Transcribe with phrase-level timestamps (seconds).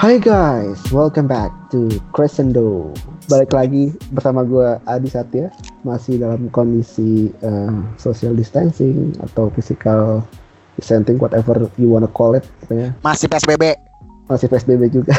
[0.00, 2.88] Hai guys, welcome back to Crescendo.
[3.28, 5.52] Balik lagi bersama gue Adi Satya,
[5.84, 10.24] masih dalam kondisi uh, social distancing atau physical
[10.80, 12.96] distancing, whatever you wanna call it, ya.
[13.04, 13.76] Masih PSBB.
[14.24, 15.12] Masih PSBB juga.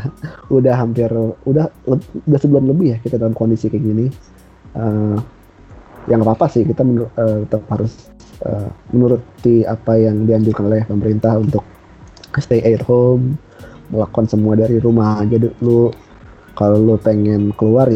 [0.56, 1.12] udah hampir,
[1.44, 4.08] udah udah sebulan lebih ya kita dalam kondisi kayak gini.
[4.72, 5.20] Uh,
[6.08, 8.08] yang apa apa sih kita menur uh, tetap harus
[8.48, 11.68] uh, menuruti apa yang dianjurkan oleh pemerintah untuk
[12.40, 13.36] stay at home
[13.92, 15.92] melakukan semua dari rumah jadi lu
[16.56, 17.88] kalau lu pengen keluar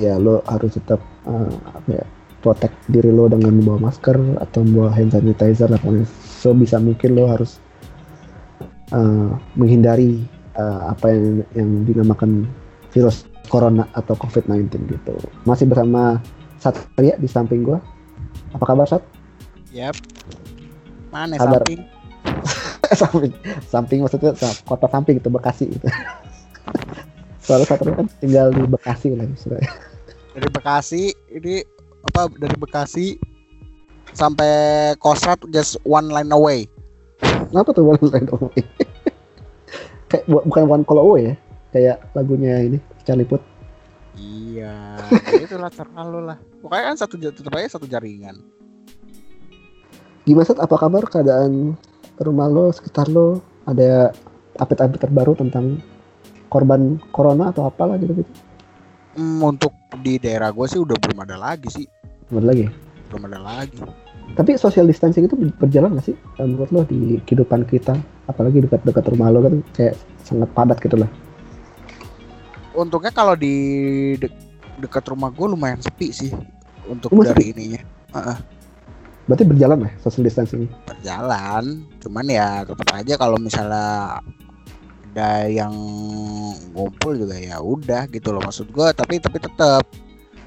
[0.00, 2.04] ya lu harus tetap uh, apa ya
[2.42, 6.08] protect diri lo dengan membawa masker atau membawa hand sanitizer lah pokoknya
[6.42, 7.62] sebisa mungkin lo harus
[8.90, 10.24] uh, menghindari
[10.58, 12.48] uh, apa yang yang dinamakan
[12.90, 15.14] virus corona atau covid-19 gitu
[15.46, 16.18] masih bersama
[16.58, 17.78] Satria di samping gua
[18.52, 19.02] apa kabar Sat?
[19.72, 19.96] Yap.
[21.08, 21.64] Mana kabar?
[21.64, 22.01] samping?
[23.02, 23.32] samping
[23.68, 24.32] samping maksudnya
[24.66, 25.86] kota samping itu Bekasi itu
[27.44, 29.66] soalnya satu kan tinggal di Bekasi lah misalnya
[30.32, 31.60] dari Bekasi ini
[32.08, 33.06] apa dari Bekasi
[34.12, 34.52] sampai
[35.00, 36.68] Kostrad just one line away.
[37.22, 38.60] Kenapa tuh one line away?
[40.12, 41.34] Kayak bukan one call away ya?
[41.72, 43.40] Kayak lagunya ini Charlie Put
[44.12, 45.00] iya
[45.32, 46.38] ya itulah terlalu lah.
[46.60, 48.44] Pokoknya kan satu tetap aja satu jaringan.
[50.28, 51.74] Gimana apa kabar keadaan
[52.22, 54.10] rumah lo sekitar lo ada
[54.58, 55.80] update-update terbaru tentang
[56.46, 58.32] korban corona atau apalah gitu gitu
[59.16, 61.86] hmm, untuk di daerah gue sih udah belum ada lagi sih.
[62.28, 62.64] Belum ada lagi?
[63.10, 63.80] Belum ada lagi.
[64.32, 67.98] Tapi social distancing itu berjalan gak sih eh, menurut lo di kehidupan kita?
[68.30, 71.10] Apalagi dekat-dekat rumah lo kan kayak sangat padat gitu lah.
[72.72, 73.52] Untungnya kalau di
[74.16, 74.32] de
[74.80, 76.32] dekat rumah gue lumayan sepi sih
[76.88, 77.82] untuk dari ininya.
[78.16, 78.38] Uh -uh.
[79.30, 80.66] Berarti berjalan ya social distancing?
[80.82, 84.18] Berjalan, cuman ya tetap aja kalau misalnya
[85.12, 85.74] ada yang
[86.72, 89.84] ngumpul juga ya udah gitu loh maksud gue tapi tapi tetap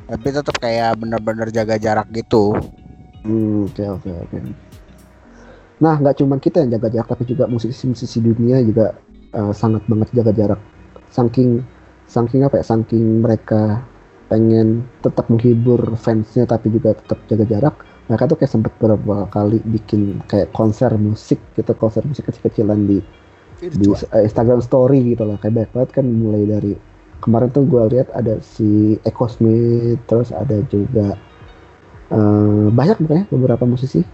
[0.10, 2.54] tapi tetap kayak bener-bener jaga jarak gitu.
[3.22, 4.38] Hmm, oke oke oke.
[5.82, 8.98] Nah nggak cuma kita yang jaga jarak tapi juga musisi-musisi dunia juga
[9.38, 10.62] uh, sangat banget jaga jarak.
[11.14, 11.64] Saking
[12.10, 12.66] saking apa ya?
[12.66, 13.86] Saking mereka
[14.30, 17.76] pengen tetap menghibur fansnya tapi juga tetap jaga jarak
[18.06, 23.02] mereka tuh kayak sempet beberapa kali bikin kayak konser musik gitu konser musik kecil-kecilan di
[23.66, 25.42] di uh, Instagram Story gitu lah.
[25.42, 26.74] Kayak banyak banget kan mulai dari
[27.26, 31.18] kemarin tuh gue lihat ada si Eko Smith terus ada juga
[32.14, 34.06] uh, banyak makanya beberapa musisi.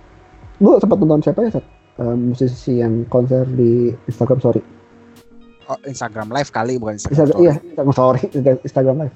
[0.64, 1.52] Lu sempat nonton siapa ya
[2.00, 4.62] uh, musisi yang konser di Instagram Story?
[5.68, 7.44] Oh Instagram Live kali bukan Instagram, Instagram Story.
[7.44, 8.22] iya Instagram Story
[8.68, 9.16] Instagram Live.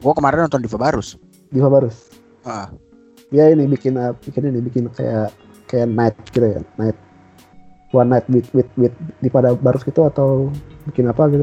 [0.00, 1.18] Gue kemarin nonton Diva Barus.
[1.50, 2.14] Diva Barus.
[2.46, 2.89] Uh
[3.30, 5.30] ya ini bikin uh, bikin ini bikin kayak
[5.70, 6.98] kayak night gitu ya night.
[7.90, 10.50] One night with with with di pada barus gitu atau
[10.86, 11.42] bikin apa gitu?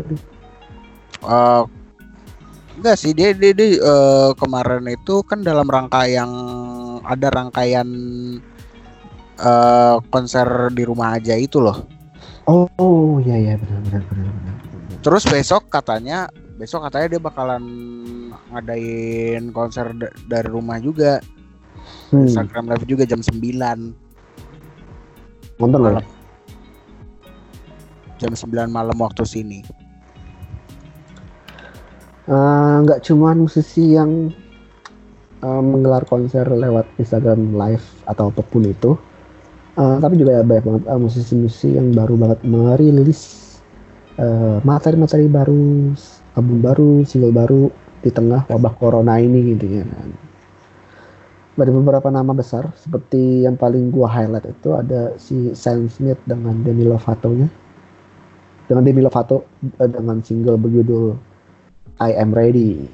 [1.19, 1.67] Uh,
[2.79, 6.31] enggak sih dia dia, dia uh, kemarin itu kan dalam rangka yang
[7.03, 7.87] ada rangkaian
[9.43, 11.83] uh, konser di rumah aja itu loh.
[12.47, 14.55] Oh, oh ya ya benar benar benar benar.
[15.03, 17.63] Terus besok katanya besok katanya dia bakalan
[18.55, 19.91] ngadain konser
[20.31, 21.19] dari rumah juga
[22.11, 22.27] hmm.
[22.27, 23.39] Instagram live juga jam 9
[25.57, 26.05] nonton malam.
[28.21, 29.59] jam 9 malam waktu sini
[32.29, 34.33] eh, nggak uh, cuma musisi yang
[35.41, 38.97] uh, menggelar konser lewat Instagram live atau apa pun itu
[39.77, 43.45] uh, tapi juga banyak banget uh, musisi-musisi yang baru banget merilis
[44.65, 45.93] materi-materi uh, baru
[46.33, 47.69] album baru single baru
[48.01, 50.26] di tengah wabah corona ini gitu ya kan
[51.57, 56.61] dari beberapa nama besar seperti yang paling gua highlight itu ada si Sam Smith dengan
[56.61, 57.49] Demi Lovato-nya.
[58.69, 59.49] Dengan Demi Lovato
[59.81, 61.17] eh, dengan single berjudul
[61.97, 62.85] I Am Ready.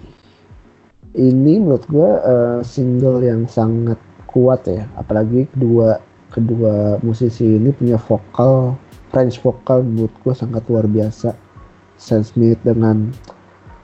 [1.14, 4.00] Ini menurut gua uh, single yang sangat
[4.32, 6.02] kuat ya apalagi kedua
[6.34, 8.74] kedua musisi ini punya vokal
[9.14, 11.36] range vokal menurut gua sangat luar biasa.
[12.00, 13.12] Sam Smith dengan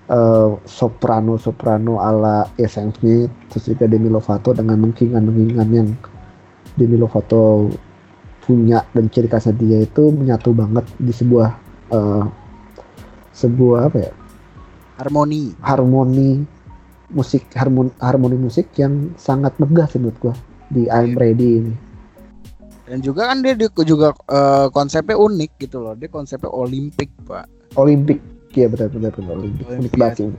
[0.09, 5.89] uh, soprano soprano ala Sam Smith terus juga Demi Lovato dengan mengkingan mengkingan yang
[6.75, 7.69] Demi Lovato
[8.43, 11.49] punya dan ciri khasnya dia itu menyatu banget di sebuah
[11.93, 12.25] uh,
[13.29, 14.11] sebuah apa ya?
[14.97, 15.53] Harmoni.
[15.61, 16.29] Harmoni
[17.09, 20.33] musik harmoni harmoni musik yang sangat megah sih menurut gua
[20.73, 21.21] di I'm iya.
[21.21, 21.73] Ready ini.
[22.89, 25.93] Dan juga kan dia, dia juga uh, konsepnya unik gitu loh.
[25.93, 27.45] Dia konsepnya olimpik pak.
[27.77, 28.17] Olimpik
[28.53, 30.33] Iya benar benar benar Olimpik banget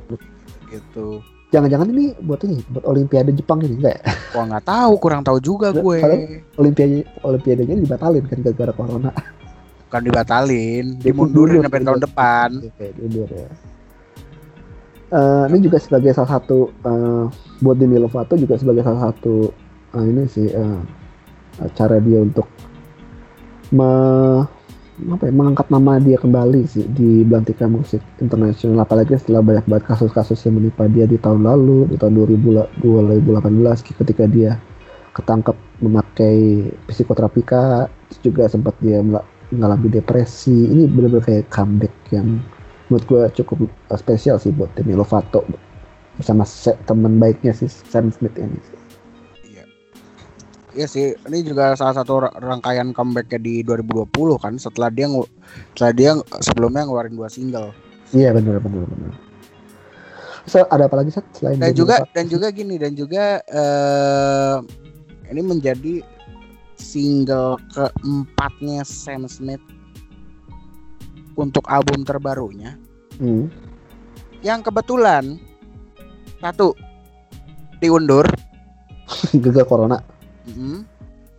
[0.71, 1.07] Gitu.
[1.51, 4.03] Jangan-jangan ini buat ini buat Olimpiade Jepang ini enggak ya?
[4.39, 5.99] Wah nggak tahu, kurang tahu juga gue.
[6.55, 9.11] Olimpiade Olimpiadenya dibatalin kan gara-gara corona.
[9.91, 12.49] Bukan dibatalin, dimundurin sampai tahun depan.
[12.63, 13.51] Oke, diundur ya.
[15.11, 17.27] Uh, ini juga sebagai salah satu uh,
[17.59, 19.51] buat Demi Lovato juga sebagai salah satu
[19.91, 20.79] uh, ini sih uh,
[21.75, 22.47] cara dia untuk
[23.75, 23.91] me,
[25.09, 29.85] apa ya, mengangkat nama dia kembali sih di belantika musik internasional apalagi setelah banyak banget
[29.89, 34.61] kasus-kasus yang menimpa dia di tahun lalu di tahun 2000, 2018 ketika dia
[35.17, 37.89] ketangkep memakai psikoterapika
[38.21, 42.39] juga sempat dia mengalami depresi ini benar-benar kayak comeback yang
[42.91, 45.47] menurut gue cukup uh, spesial sih buat Demi Lovato
[46.19, 46.45] bersama
[46.85, 48.80] teman baiknya sih Sam Smith ini Iya.
[50.81, 55.13] Iya sih, ini juga salah satu rangkaian comebacknya di 2020 kan setelah dia
[55.77, 56.11] setelah dia
[56.41, 57.77] sebelumnya ngeluarin dua single.
[58.17, 59.13] Iya benar benar benar.
[60.49, 62.17] So, ada apa lagi Sat, selain dan juga Lovato?
[62.17, 64.65] dan juga gini dan juga uh,
[65.29, 66.01] ini menjadi
[66.81, 69.61] single keempatnya Sam Smith
[71.37, 72.81] untuk album terbarunya.
[73.21, 73.53] Hmm.
[74.41, 75.37] Yang kebetulan
[76.41, 76.73] satu
[77.85, 78.25] diundur.
[79.45, 80.20] Gagal corona.
[80.53, 80.81] Hmm.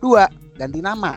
[0.02, 0.26] Dua
[0.56, 1.14] ganti nama.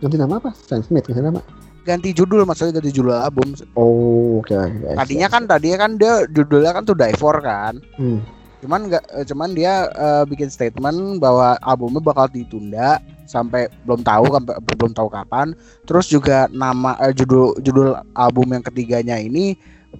[0.00, 0.50] Ganti nama apa?
[0.54, 1.40] Sam Smith ganti nama.
[1.86, 3.54] Ganti judul maksudnya ganti judul album.
[3.78, 4.50] Oh, oke.
[4.50, 4.94] Okay, okay.
[4.98, 7.74] Tadinya kan tadinya kan dia judulnya kan tuh Diver kan.
[7.96, 8.20] Hmm.
[8.64, 12.98] Cuman nggak eh, cuman dia uh, bikin statement bahwa albumnya bakal ditunda
[13.30, 15.54] sampai belum tahu sampai belum tahu kapan.
[15.86, 19.54] Terus juga nama eh, judul judul album yang ketiganya ini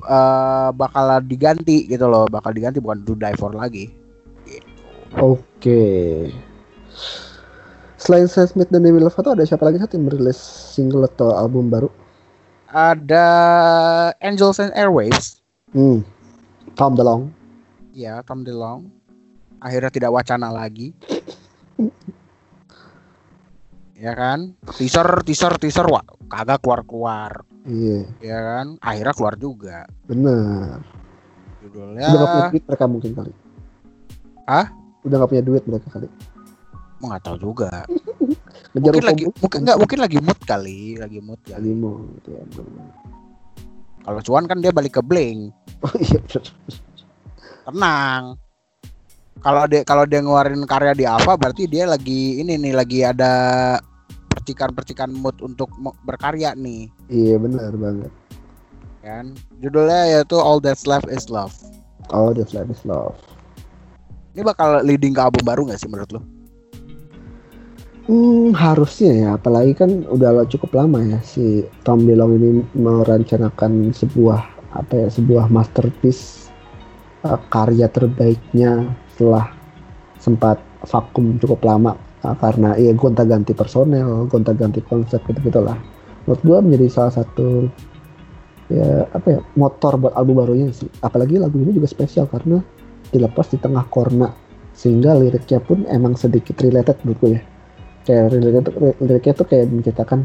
[0.05, 3.95] uh, bakal diganti gitu loh, bakal diganti bukan To Die For lagi.
[4.47, 4.67] Gitu.
[5.17, 5.39] Oke.
[5.63, 6.46] Okay.
[7.97, 10.37] Selain Sam Smith dan Demi Lovato ada siapa lagi yang merilis
[10.77, 11.89] single atau album baru?
[12.71, 13.27] Ada
[14.21, 15.41] Angels and Airwaves.
[15.73, 16.05] Hmm.
[16.77, 17.33] Tom DeLonge.
[17.97, 18.93] Ya, Tom DeLonge.
[19.65, 20.93] Akhirnya tidak wacana lagi
[23.97, 27.33] ya kan teaser teaser teaser wah kagak keluar keluar
[27.65, 30.85] iya ya kan akhirnya keluar juga benar
[31.65, 33.33] judulnya udah gak punya duit mereka mungkin kali
[34.49, 34.67] ah
[35.05, 36.09] udah gak punya duit mereka kali
[37.07, 37.87] mau nggak tahu juga
[38.75, 42.43] mungkin lagi mungkin nggak mungkin lagi mood kali lagi mood kali lagi mood ya
[44.03, 45.55] kalau cuan kan dia balik ke bling
[45.87, 46.19] oh iya
[47.63, 48.35] tenang
[49.39, 53.33] kalau dia kalau dia ngeluarin karya di Alpha berarti dia lagi ini nih lagi ada
[54.47, 55.67] percikan-percikan mood untuk
[56.07, 56.87] berkarya nih.
[57.11, 58.15] Iya benar banget.
[59.03, 61.51] Kan judulnya yaitu All That's Left Is Love.
[62.15, 63.19] All That's Left Is Love.
[64.39, 66.23] Ini bakal leading ke album baru gak sih menurut lo?
[68.07, 74.41] Hmm, harusnya ya, apalagi kan udah cukup lama ya si Tom DeLonge ini merencanakan sebuah
[74.79, 76.47] apa ya, sebuah masterpiece
[77.27, 79.51] uh, karya terbaiknya setelah
[80.23, 85.75] sempat vakum cukup lama uh, karena ya gonta ganti personel, gonta ganti konsep gitu gitulah.
[86.31, 87.67] Menurut gue menjadi salah satu
[88.71, 90.87] ya apa ya motor buat album barunya sih.
[91.03, 92.63] Apalagi lagu ini juga spesial karena
[93.11, 94.31] dilepas di tengah korna
[94.79, 97.43] sehingga liriknya pun emang sedikit related menurut gue ya.
[98.07, 98.63] Kayak liriknya,
[99.03, 100.21] liriknya tuh kayak menceritakan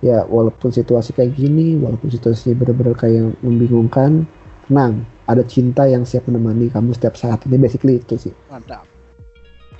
[0.00, 4.24] ya walaupun situasi kayak gini, walaupun situasi benar-benar kayak membingungkan,
[4.66, 7.44] tenang, ada cinta yang siap menemani kamu setiap saat.
[7.44, 8.34] Ini basically itu sih.
[8.48, 8.88] Mantap.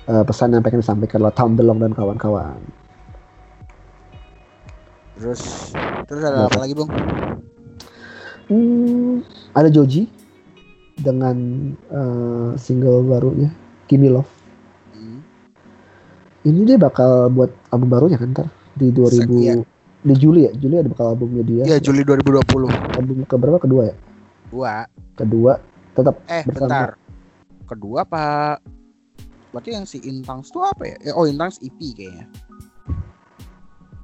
[0.07, 2.61] Uh, pesan yang pengen disampaikan oleh Tom DeLonge dan kawan-kawan.
[5.17, 5.73] Terus
[6.07, 6.61] terus ada apa?
[6.61, 6.87] lagi bung?
[8.47, 10.07] Hmm, ada Joji
[10.95, 11.35] dengan
[11.91, 13.51] uh, single barunya
[13.91, 14.36] Kimi Love.
[16.47, 18.47] Ini dia bakal buat album barunya kan ntar
[18.79, 19.55] di 2000 ya.
[20.07, 23.95] di Juli ya Juli ada bakal albumnya dia Iya Juli 2020 album keberapa kedua ya
[24.47, 24.87] Dua.
[25.17, 25.53] Kedua
[25.97, 26.69] tetap eh bersama.
[26.69, 26.89] bentar.
[27.67, 28.57] Kedua Pak.
[29.51, 30.95] Berarti yang si Intangs itu apa ya?
[31.09, 32.25] Eh, oh Intangs EP kayaknya.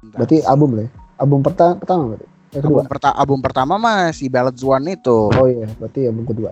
[0.02, 0.18] Intangs.
[0.18, 0.90] Berarti album lah ya?
[1.22, 2.26] Album pertama pertama berarti.
[2.26, 2.82] Eh, kedua.
[2.82, 5.18] Album, perta album pertama mah si Ballad One itu.
[5.32, 6.50] Oh iya, berarti album kedua.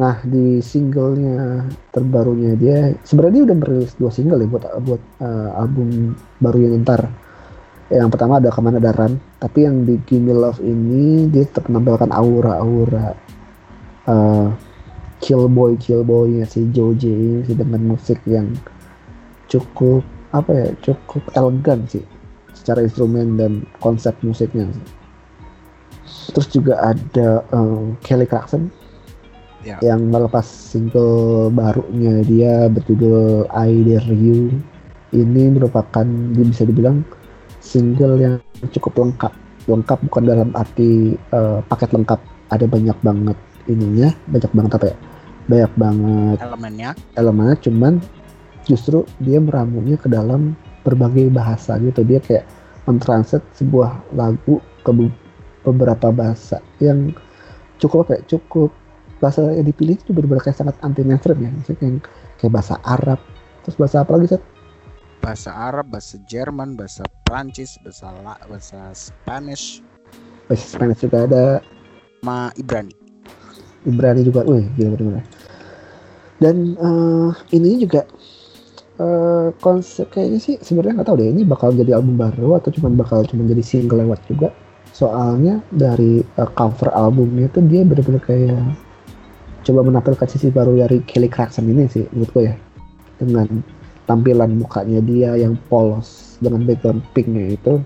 [0.00, 5.60] Nah di singlenya terbarunya dia sebenarnya dia udah merilis dua single ya buat buat uh,
[5.60, 7.04] album baru yang ntar.
[7.92, 12.08] Yang pertama ada ke mana daran tapi yang di Gimme Love ini dia tetap menampilkan
[12.16, 13.12] aura-aura
[14.08, 14.48] uh,
[15.20, 18.48] chill boy chill boy ya si Joji ini sih dengan musik yang
[19.52, 20.00] cukup
[20.32, 22.06] apa ya cukup elegan sih
[22.56, 24.64] secara instrumen dan konsep musiknya.
[26.30, 28.79] Terus juga ada um, Kelly Clarkson
[29.64, 29.76] ya.
[29.84, 34.60] yang melepas single barunya dia berjudul I Dare You.
[35.10, 36.06] Ini merupakan
[36.38, 37.02] bisa dibilang
[37.58, 38.34] single yang
[38.70, 39.32] cukup lengkap.
[39.66, 42.20] Lengkap bukan dalam arti uh, paket lengkap.
[42.50, 44.14] Ada banyak banget ininya.
[44.30, 44.96] Banyak banget apa ya?
[45.50, 46.90] Banyak banget elemennya.
[47.18, 47.56] elemennya.
[47.58, 47.92] Cuman
[48.62, 50.54] justru dia meramunya ke dalam
[50.86, 52.06] berbagai bahasa gitu.
[52.06, 52.46] Dia kayak
[52.86, 54.90] mentranslate sebuah lagu ke
[55.66, 57.12] beberapa bahasa yang
[57.76, 58.70] cukup ya, cukup
[59.20, 61.50] bahasa yang dipilih itu benar-benar kayak sangat anti mainstream ya.
[61.52, 61.94] Misalnya kayak,
[62.40, 63.20] kayak bahasa Arab.
[63.62, 64.44] Terus bahasa apa lagi Seth?
[65.20, 69.84] bahasa Arab bahasa Jerman bahasa Prancis bahasa La, bahasa Spanish.
[70.48, 71.44] Bahasa Spanish juga ada.
[72.24, 72.96] Sama Ibrani.
[73.84, 75.24] Ibrani juga wih gila benar
[76.40, 78.08] dan uh, ini juga
[78.96, 82.88] uh, konsep kayaknya sih sebenarnya nggak tahu deh ini bakal jadi album baru atau cuma
[82.96, 84.48] bakal cuma jadi single lewat juga?
[84.96, 88.56] Soalnya dari uh, cover albumnya tuh dia benar-benar kayak
[89.70, 92.54] coba menampilkan sisi baru dari Kelly Clarkson ini sih menurut gue ya.
[93.22, 93.46] Dengan
[94.10, 97.78] tampilan mukanya dia yang polos dengan background pinknya itu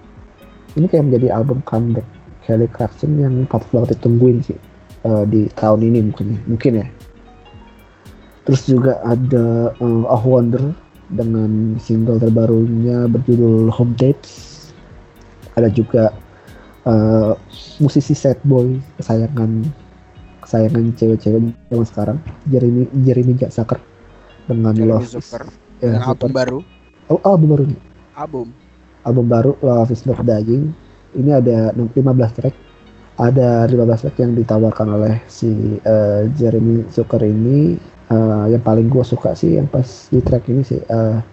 [0.80, 2.08] ini kayak menjadi album comeback
[2.48, 4.56] Kelly Clarkson yang patut banget ditungguin sih
[5.04, 6.88] uh, di tahun ini mungkin mungkin ya.
[8.48, 10.72] Terus juga ada uh, A Wonder
[11.12, 14.72] dengan single terbarunya berjudul Home Dates
[15.54, 16.10] ada juga
[16.88, 17.36] uh,
[17.78, 19.68] musisi sad boy kesayangan
[20.54, 22.18] kesayangan cewek-cewek zaman sekarang.
[22.46, 23.82] Jeremy Jeremy Jacksaker
[24.46, 25.42] dengan Jeremy Love Zucker.
[25.82, 26.58] Ya, dengan album baru.
[27.10, 27.80] Oh album baru nih.
[28.14, 28.46] Album.
[29.02, 30.70] Album baru Love is Not Dying.
[31.18, 31.90] Ini ada 15
[32.38, 32.54] track.
[33.18, 37.74] Ada 15 track yang ditawarkan oleh si uh, Jeremy Zucker ini.
[38.04, 41.24] Uh, yang paling gue suka sih yang pas di track ini sih uh,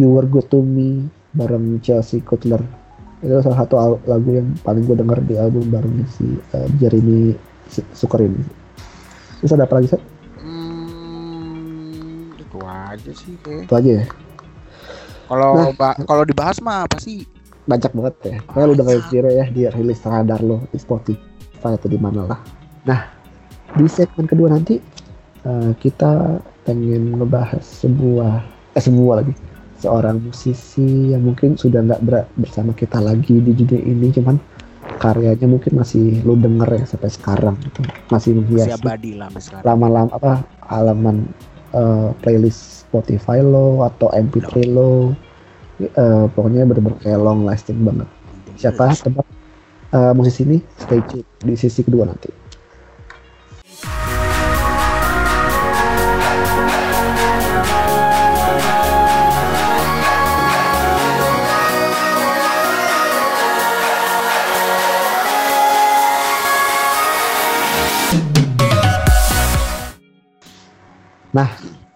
[0.00, 1.04] You Were Good to Me
[1.36, 2.64] bareng Chelsea Cutler
[3.20, 7.36] itu salah satu lagu yang paling gue denger di album barunya si uh, Jeremy
[7.70, 8.42] suker ini
[9.40, 10.02] terus ada apa lagi sih
[10.42, 13.64] hmm, itu aja sih kayak.
[13.70, 14.06] itu aja ya?
[15.30, 17.22] Kalau nah, kalau dibahas mah apa sih?
[17.70, 18.36] Banyak banget ya.
[18.50, 22.40] Kayak lu dengerin sendiri ya di rilis radar lo di Spotify atau di mana lah.
[22.82, 23.06] Nah
[23.78, 24.82] di segmen kedua nanti
[25.46, 28.42] uh, kita pengen ngebahas sebuah
[28.74, 29.34] eh sebuah lagi.
[29.78, 32.02] Seorang musisi yang mungkin sudah nggak
[32.34, 34.36] bersama kita lagi di dunia ini cuman
[35.00, 37.80] karyanya mungkin masih lu denger ya sampai sekarang gitu.
[38.12, 38.76] Masih menghiasi
[39.64, 41.24] lama-lama apa halaman
[41.72, 45.16] uh, playlist Spotify lo atau MP3 lo.
[45.80, 48.08] Uh, pokoknya bener-bener kayak long lasting banget.
[48.60, 48.92] Siapa?
[48.92, 49.24] Tebak.
[49.90, 52.39] Uh, musisi ini stay tune di sisi kedua nanti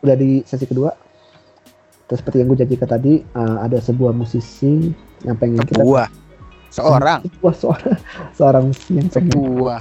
[0.05, 0.93] udah di sesi kedua.
[2.05, 4.93] Terus seperti yang gue janjikan tadi, uh, ada sebuah musisi
[5.25, 6.07] yang pengen kita sebuah
[6.69, 7.97] seorang sebuah seorang
[8.37, 9.81] seorang musisi yang pengen sebuah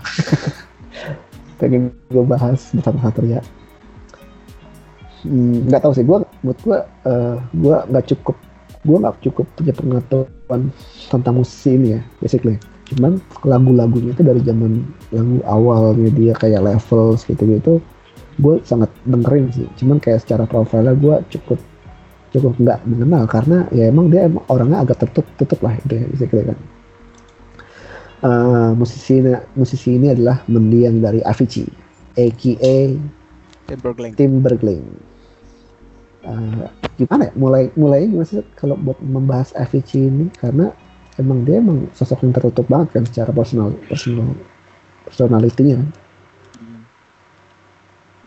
[1.59, 3.43] pengen gue bahas bersama satu ya.
[5.27, 8.35] Hmm, nggak tahu sih, gue buat gue uh, gue nggak cukup
[8.83, 10.61] gue nggak cukup punya pengetahuan
[11.11, 12.55] tentang musisi ini ya, basically.
[12.91, 17.79] Cuman lagu-lagunya itu dari zaman lagu awalnya dia kayak levels gitu-gitu
[18.39, 19.67] gue sangat dengerin sih.
[19.81, 21.59] Cuman kayak secara profilnya gue cukup
[22.33, 26.05] cukup nggak mengenal karena ya emang dia emang orangnya agak tertutup tutup lah itu ya
[26.09, 26.59] bisa kira kan.
[28.23, 29.19] Uh, musisi
[29.53, 31.67] musisi ini adalah mendiang dari Avicii
[32.17, 32.81] aka
[33.67, 34.15] Timberlake.
[34.15, 34.85] Timberlake.
[36.23, 37.31] Uh, gimana ya?
[37.35, 40.25] Mulai mulai gimana sih kalau buat membahas Avicii ini?
[40.39, 40.71] Karena
[41.19, 44.33] emang dia emang sosok yang tertutup banget kan secara personal personal
[45.05, 45.89] personalitinya kan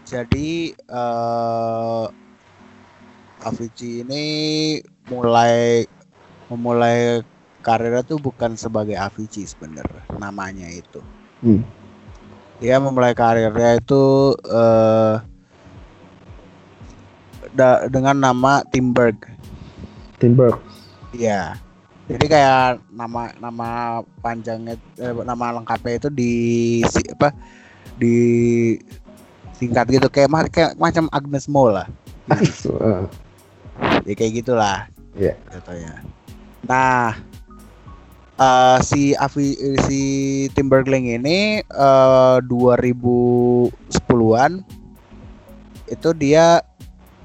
[0.06, 2.06] jadi uh,
[3.42, 4.24] Avicii ini
[5.10, 5.82] mulai
[6.46, 7.26] memulai
[7.60, 11.02] karirnya tuh bukan sebagai Avicii sebenarnya namanya itu.
[11.42, 11.66] Hmm.
[12.62, 15.18] Dia memulai karirnya itu uh,
[17.52, 19.18] da dengan nama Timberg.
[20.22, 20.62] Timberg.
[21.10, 21.58] Iya.
[22.06, 23.68] Jadi kayak nama nama
[24.22, 26.34] panjangnya eh, nama lengkapnya itu di
[26.86, 27.34] si, apa
[27.98, 28.14] di
[29.56, 31.88] singkat gitu kayak kayak macam Agnes Mo lah.
[32.42, 32.74] Gitu.
[34.02, 34.90] ya kayak gitulah.
[35.14, 35.38] Yeah.
[35.70, 36.02] ya.
[36.66, 37.14] Nah,
[38.40, 39.54] uh, si Avi
[39.86, 40.00] si
[40.52, 44.66] Timberlake ini uh, 2010-an
[45.86, 46.66] itu dia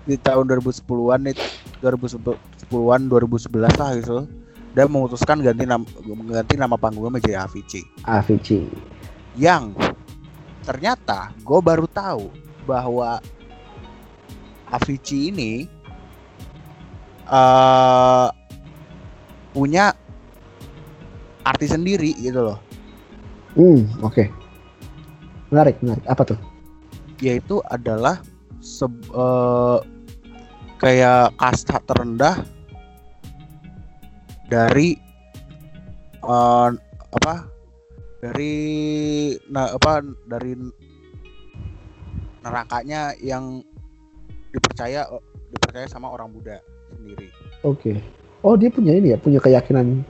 [0.06, 1.42] di tahun 2010-an itu
[1.82, 4.30] 2010-an 2011 lah gitu
[4.72, 5.84] dia memutuskan ganti nama
[6.32, 7.84] ganti nama panggungnya menjadi Avicii.
[8.08, 8.72] Avicii.
[9.36, 9.76] Yang
[10.62, 12.30] ternyata gue baru tahu
[12.66, 13.20] bahwa
[14.72, 15.68] Avicii ini
[17.28, 18.32] uh,
[19.52, 19.92] punya
[21.44, 22.60] artis sendiri gitu loh.
[23.60, 24.16] Hmm, oke.
[24.16, 24.28] Okay.
[25.52, 26.06] Menarik, menarik.
[26.08, 26.40] Apa tuh?
[27.20, 28.24] Yaitu adalah
[28.64, 29.84] se uh,
[30.80, 32.40] kayak kasta terendah
[34.48, 34.96] dari
[36.24, 36.72] uh,
[37.12, 37.51] apa
[38.22, 38.56] dari
[39.50, 40.54] nah apa dari
[42.46, 43.66] nerakanya yang
[44.54, 45.10] dipercaya
[45.50, 46.62] dipercaya sama orang Buddha
[46.94, 47.28] sendiri.
[47.66, 47.98] Oke.
[47.98, 47.98] Okay.
[48.42, 50.02] Oh dia punya ini ya, punya keyakinan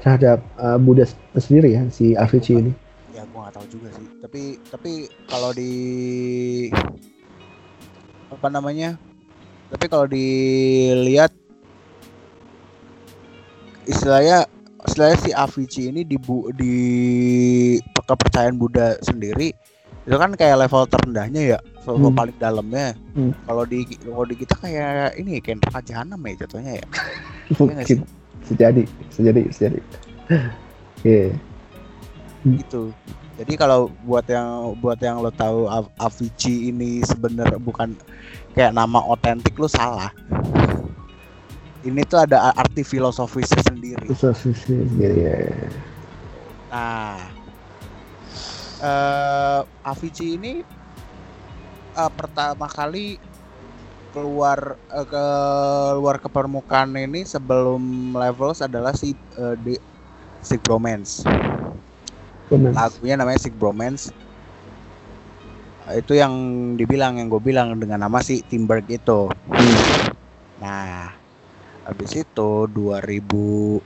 [0.00, 2.72] terhadap uh, Buddha sendiri ya si Avicii ini.
[3.12, 4.06] Ya gua nggak tahu juga sih.
[4.20, 4.92] Tapi tapi
[5.28, 5.72] kalau di
[8.32, 8.96] apa namanya?
[9.72, 11.32] Tapi kalau dilihat
[13.88, 14.44] istilahnya
[14.86, 16.18] istilahnya si Avicii ini di
[16.58, 16.74] di
[17.94, 19.54] kepercayaan Buddha sendiri
[20.02, 22.18] itu kan kayak level terendahnya ya level hmm.
[22.18, 22.98] paling dalamnya.
[23.14, 23.30] Hmm.
[23.46, 26.86] kalau di kalau di kita kayak ini kayak neraka jahanam ya jatuhnya ya.
[27.58, 27.98] Mungkin.
[28.42, 28.82] Sejadi
[29.14, 29.78] sejadi sejadi
[31.06, 31.30] yeah.
[32.42, 32.90] gitu.
[33.38, 37.94] Jadi kalau buat yang buat yang lo tahu Avicii ini sebenarnya bukan
[38.58, 40.10] kayak nama otentik lo salah
[41.82, 45.36] ini tuh ada arti filosofisnya sendiri filosofisnya sendiri ya
[46.72, 47.18] nah
[48.82, 50.54] uh, Avicii ini
[51.96, 53.16] uh, pertama kali
[54.12, 59.78] keluar uh, keluar ke permukaan ini sebelum levels adalah si uh, di
[60.42, 61.22] Sick Bromance.
[62.50, 62.76] Bromance.
[62.76, 64.12] Lagunya namanya Sick Bromance.
[65.88, 66.34] Uh, itu yang
[66.76, 69.30] dibilang yang gue bilang dengan nama si Timberg itu.
[69.48, 69.78] Hmm.
[70.60, 71.14] Nah,
[71.82, 73.82] habis itu 2011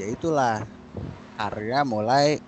[0.00, 0.64] ya itulah
[1.36, 2.40] karya mulai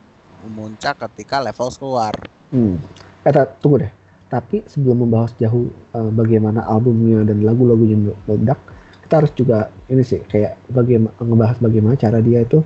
[0.45, 2.15] memuncak ketika level keluar.
[2.53, 2.77] Hmm.
[3.25, 3.93] Eh, tunggu deh.
[4.29, 8.59] Tapi sebelum membahas jauh uh, bagaimana albumnya dan lagu-lagunya meledak,
[9.05, 12.65] kita harus juga ini sih kayak bagaimana ngebahas bagaimana cara dia itu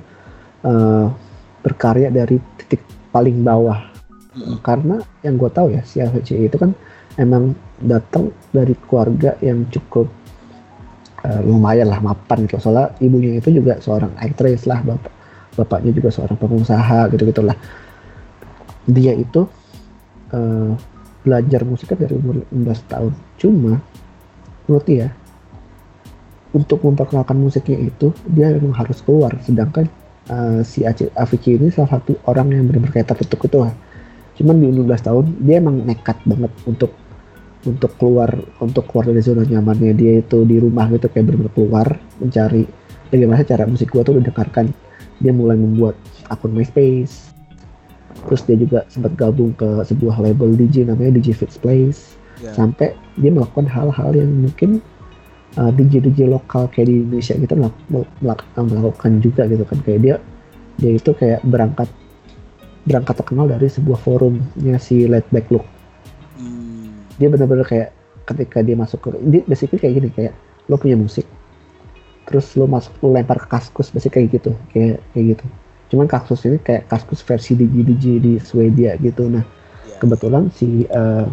[0.63, 1.11] uh,
[1.61, 2.79] berkarya dari titik
[3.11, 3.83] paling bawah.
[4.31, 4.57] Hmm.
[4.63, 6.71] Karena yang gue tahu ya si AVC itu kan
[7.19, 7.51] emang
[7.83, 10.07] datang dari keluarga yang cukup
[11.27, 12.63] uh, lumayan lah mapan gitu.
[12.63, 15.13] Soalnya ibunya itu juga seorang aktris lah, bapak
[15.57, 17.57] bapaknya juga seorang pengusaha gitu gitulah
[18.87, 19.49] dia itu
[20.31, 20.71] uh,
[21.27, 23.13] belajar musik kan dari umur 15 tahun.
[23.35, 23.83] Cuma
[24.63, 25.11] menurut dia
[26.55, 29.35] untuk memperkenalkan musiknya itu dia memang harus keluar.
[29.43, 29.91] Sedangkan
[30.31, 33.75] uh, si Avicii ini salah satu orang yang benar-benar kayak tertutup itu lah.
[34.39, 36.95] Cuman di 16 tahun dia emang nekat banget untuk
[37.67, 38.31] untuk keluar
[38.63, 41.87] untuk keluar dari zona nyamannya dia itu di rumah gitu kayak benar-benar keluar
[42.23, 42.63] mencari
[43.11, 44.71] bagaimana cara musik gua tuh didengarkan
[45.19, 45.99] dia mulai membuat
[46.31, 47.35] akun MySpace
[48.25, 52.55] terus dia juga sempat gabung ke sebuah label DJ namanya DJ Fits Place yeah.
[52.55, 54.79] sampai dia melakukan hal-hal yang mungkin
[55.59, 60.15] uh, DJ DJ lokal kayak di Indonesia kita melakukan, melakukan juga gitu kan kayak dia
[60.77, 61.89] dia itu kayak berangkat
[62.87, 65.65] berangkat terkenal dari sebuah forumnya si Let Back Look.
[67.17, 67.89] Dia benar-benar kayak
[68.27, 70.33] ketika dia masuk ke dia basically kayak gini kayak
[70.67, 71.25] lo punya musik
[72.27, 75.45] terus lo masuk lo lempar ke kaskus pasti kayak gitu kayak kayak gitu.
[75.87, 79.31] Cuman kaskus ini kayak kaskus versi DJ DJ di Swedia gitu.
[79.31, 79.47] Nah
[79.87, 79.99] yeah.
[80.03, 81.23] kebetulan si uh,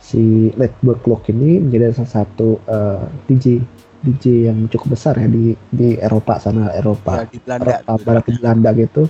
[0.00, 3.60] si Letburg Clock ini menjadi salah satu uh, eh, DJ
[4.00, 8.04] DJ yang cukup besar ya di di Eropa sana Eropa, ya, di Belanda, Eropa di
[8.08, 9.02] Barat di Belanda gitu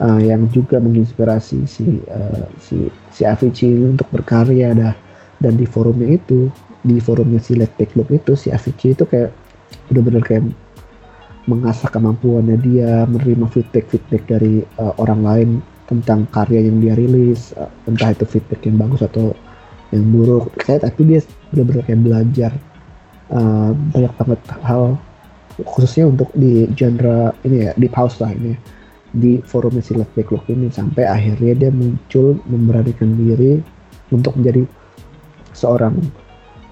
[0.00, 4.94] uh, yang juga menginspirasi si uh, si si Avicii untuk berkarya dah.
[5.38, 6.48] Dan di forumnya itu
[6.84, 9.34] di forumnya si Let Look itu si Avicii itu kayak
[9.90, 10.44] benar-benar kayak
[11.44, 15.48] mengasah kemampuannya dia menerima feedback feedback dari uh, orang lain
[15.84, 19.36] tentang karya yang dia rilis uh, entah itu feedback yang bagus atau
[19.92, 20.48] yang buruk.
[20.64, 21.20] Saya tapi dia
[21.52, 22.52] benar-benar kayak belajar
[23.28, 24.96] uh, banyak banget hal
[25.62, 28.58] khususnya untuk di genre ini ya di pause lah ini
[29.14, 33.62] di forum silat backlog ini sampai akhirnya dia muncul memberanikan diri
[34.10, 34.66] untuk menjadi
[35.54, 35.94] seorang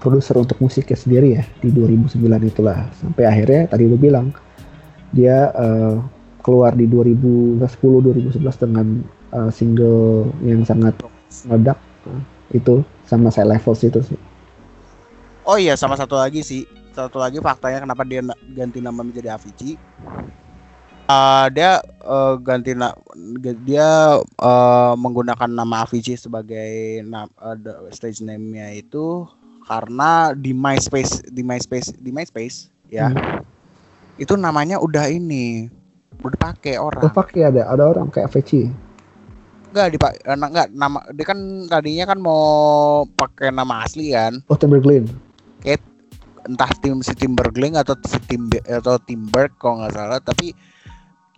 [0.03, 2.91] produser untuk musiknya sendiri ya di 2009 itulah.
[2.99, 4.35] Sampai akhirnya tadi lu bilang
[5.15, 6.03] dia uh,
[6.43, 8.87] keluar di 2010 2011 dengan
[9.31, 10.99] uh, single yang sangat
[11.47, 11.79] meledak
[12.11, 12.19] uh,
[12.51, 14.19] itu sama saya levels itu sih.
[15.47, 16.67] Oh iya sama satu lagi sih.
[16.91, 18.21] Satu lagi faktanya kenapa dia
[18.53, 19.79] ganti nama menjadi Avicii
[21.07, 22.93] uh, dia uh, ganti na
[23.65, 27.57] dia uh, menggunakan nama Avicii sebagai na uh,
[27.91, 29.27] stage name-nya itu
[29.63, 34.19] karena di MySpace di MySpace di MySpace ya hmm.
[34.19, 35.71] itu namanya udah ini
[36.21, 37.03] udah pakai orang.
[37.03, 38.69] Udah pakai ada ada orang kayak Veci.
[39.73, 39.97] Enggak di
[40.29, 42.43] enggak nama dia kan tadinya kan mau
[43.17, 44.37] pakai nama asli kan.
[44.47, 45.09] Oh Timberglen.
[45.65, 45.81] Kayak
[46.45, 50.51] entah tim si Timberglen atau si Tim atau Timberg kalau nggak salah tapi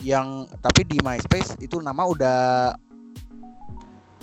[0.03, 2.39] yang tapi di MySpace itu nama udah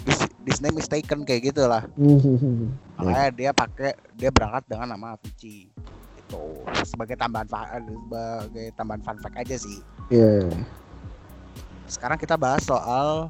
[0.05, 1.85] this, this name is taken kayak gitu lah.
[1.97, 2.67] Hmm, hmm, hmm,
[3.01, 5.73] makanya dia pakai dia berangkat dengan nama Avicii
[6.23, 10.49] gitu sebagai tambahan sebagai tambahan fun fact aja sih Iya.
[11.89, 13.29] sekarang kita bahas soal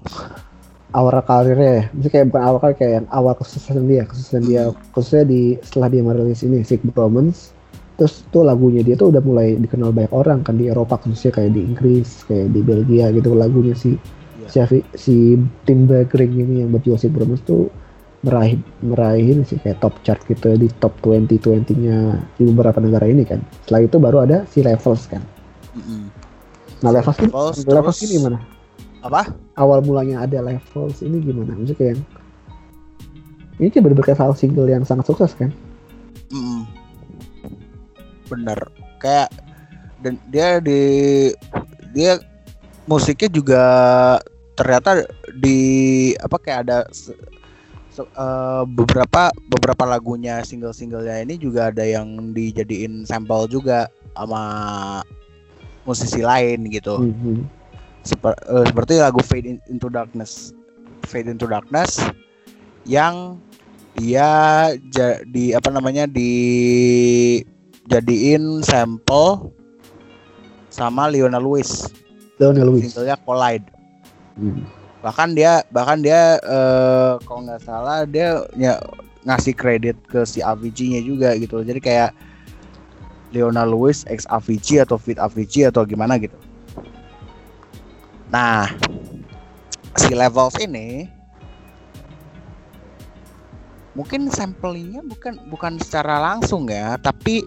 [0.93, 1.85] awal karirnya ya.
[1.91, 5.89] Maksudnya kayak bukan awal karir kayak yang awal kesuksesan dia, kesuksesan dia khususnya di setelah
[5.89, 7.57] dia merilis ini Sick Bromance.
[8.03, 11.55] Terus tuh lagunya dia tuh udah mulai dikenal banyak orang kan di Eropa khususnya kayak
[11.55, 13.95] di Inggris, kayak di Belgia gitu lagunya si
[14.51, 14.67] Iya.
[14.67, 15.17] si, si
[15.65, 17.71] Tim Bergering ini yang berjual Sick Bromance tuh
[18.23, 21.99] meraih meraih sih kayak top chart gitu ya, di top 20 20-nya
[22.39, 23.43] di beberapa negara ini kan.
[23.67, 25.23] Setelah itu baru ada si Levels kan.
[25.75, 26.11] Mm-mm.
[26.83, 28.39] Nah, Levels ini Levels, Levels ini gimana?
[29.03, 31.59] apa awal mulanya ada levels ini gimana?
[31.59, 32.03] Maksudnya kayak yang
[33.59, 35.51] ini kayak bener-bener kayak single yang sangat sukses kan?
[36.31, 36.62] Mm-mm.
[38.33, 38.59] Bener.
[38.97, 39.29] Kayak
[40.01, 40.81] dan dia di
[41.93, 42.17] dia
[42.89, 43.65] musiknya juga
[44.57, 45.05] ternyata
[45.39, 45.59] di
[46.19, 47.15] apa kayak ada se-
[48.01, 54.43] eh, beberapa beberapa lagunya single-singlenya ini juga ada yang dijadiin sampel juga sama
[55.85, 56.99] musisi lain gitu.
[57.13, 57.45] Mhm.
[58.03, 60.51] Seper- eh, seperti lagu Fade In- Into Darkness.
[61.07, 62.01] Fade Into Darkness
[62.89, 63.39] yang
[63.95, 66.09] dia jadi apa namanya
[67.87, 69.51] dijadiin sampel
[70.73, 71.91] sama Leona Lewis
[72.41, 72.91] Lionel Lewis.
[72.91, 73.67] singlenya Collide
[74.33, 74.65] Hmm.
[75.05, 78.81] bahkan dia bahkan dia eh, kalau nggak salah dia ya,
[79.29, 82.11] ngasih kredit ke si Avicii-nya juga gitu jadi kayak
[83.37, 86.33] Leona Lewis ex Avicii atau fit Avicii atau gimana gitu
[88.33, 88.73] nah
[90.01, 91.13] si Levels ini
[93.93, 97.45] mungkin samplingnya bukan bukan secara langsung ya tapi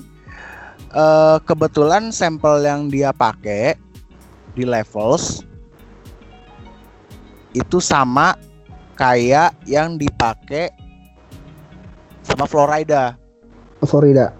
[0.93, 3.77] eh, kebetulan sampel yang dia pakai
[4.55, 5.43] di Levels
[7.55, 8.35] itu sama
[8.99, 10.71] kayak yang dipakai
[12.23, 13.15] sama Florida.
[13.85, 14.35] Florida.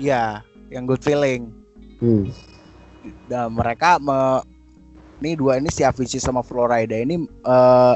[0.00, 1.54] Iya, yang good feeling.
[2.02, 2.30] Hmm.
[3.30, 4.42] Dan mereka me,
[5.22, 7.94] ini dua ini si Avicii sama Florida ini eh,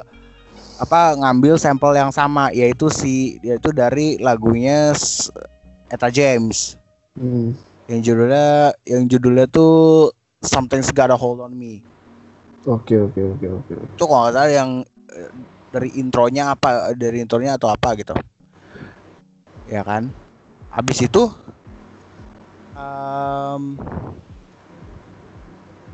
[0.79, 4.95] apa ngambil sampel yang sama yaitu si yaitu dari lagunya
[5.91, 7.53] Eta James Hmm.
[7.91, 10.11] Yang judulnya yang judulnya tuh
[10.43, 11.87] Something's Got a Hold on Me.
[12.67, 13.75] Oke oke oke oke.
[13.75, 14.71] itu kalau nggak salah yang
[15.11, 15.31] eh,
[15.73, 18.15] dari intronya apa dari intronya atau apa gitu
[19.67, 20.13] ya kan
[20.69, 21.33] habis itu
[22.77, 23.63] em,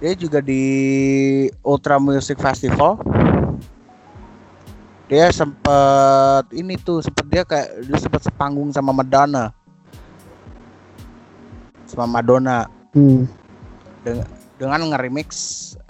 [0.03, 0.65] dia juga di
[1.63, 2.99] Ultra Music Festival
[5.09, 9.57] dia sempet ini tuh sempet dia kayak dia sempet sepanggung sama Madonna
[11.99, 13.27] sama Madonna Hmm.
[14.57, 15.29] dengan nge-remix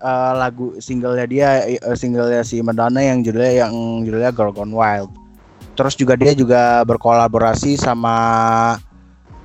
[0.01, 3.75] eh, lagu singlenya dia eh, singlenya si Madonna yang judulnya yang
[4.09, 5.12] judulnya Girl Gone Wild.
[5.77, 8.16] Terus juga dia juga berkolaborasi sama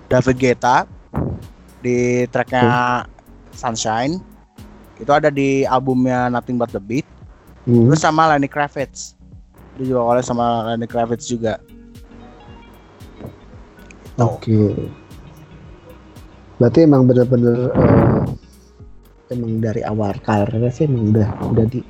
[0.08, 0.88] David Guetta
[1.84, 3.04] di tracknya
[3.54, 4.18] Sunshine.
[4.98, 7.06] Itu ada di albumnya Nothing But The Beat.
[7.68, 7.92] Hmm.
[7.92, 9.14] Terus sama Lenny Kravitz.
[9.78, 11.62] Dia juga oleh sama Lenny Kravitz juga.
[14.18, 14.26] Gitu.
[14.26, 14.90] Oke.
[16.62, 18.24] Berarti emang bener-bener eh,
[19.34, 21.82] emang dari awal karirnya sih emang udah udah di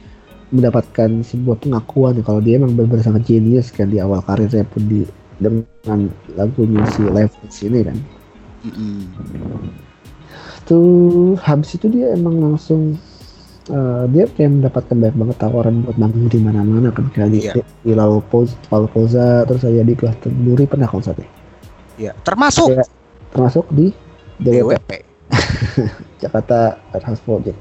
[0.54, 4.86] mendapatkan sebuah pengakuan ya kalau dia emang bener-bener sangat jenius kan di awal karirnya pun
[4.86, 5.02] di
[5.42, 7.98] dengan lagunya si Levels ini kan.
[8.64, 9.00] Mm-mm.
[10.64, 12.96] Tuh habis itu dia emang langsung
[13.68, 17.54] eh, dia kayak mendapatkan banyak banget tawaran buat manggung di mana-mana kan kayak di, Iya.
[17.84, 21.28] di Lollapalooza, Lollapalooza terus saya di Glastonbury pernah konsernya
[22.00, 22.86] Ya, termasuk Iya.
[23.36, 23.92] termasuk di
[24.40, 24.90] DWP.
[26.24, 27.58] Jakarta Art House Project.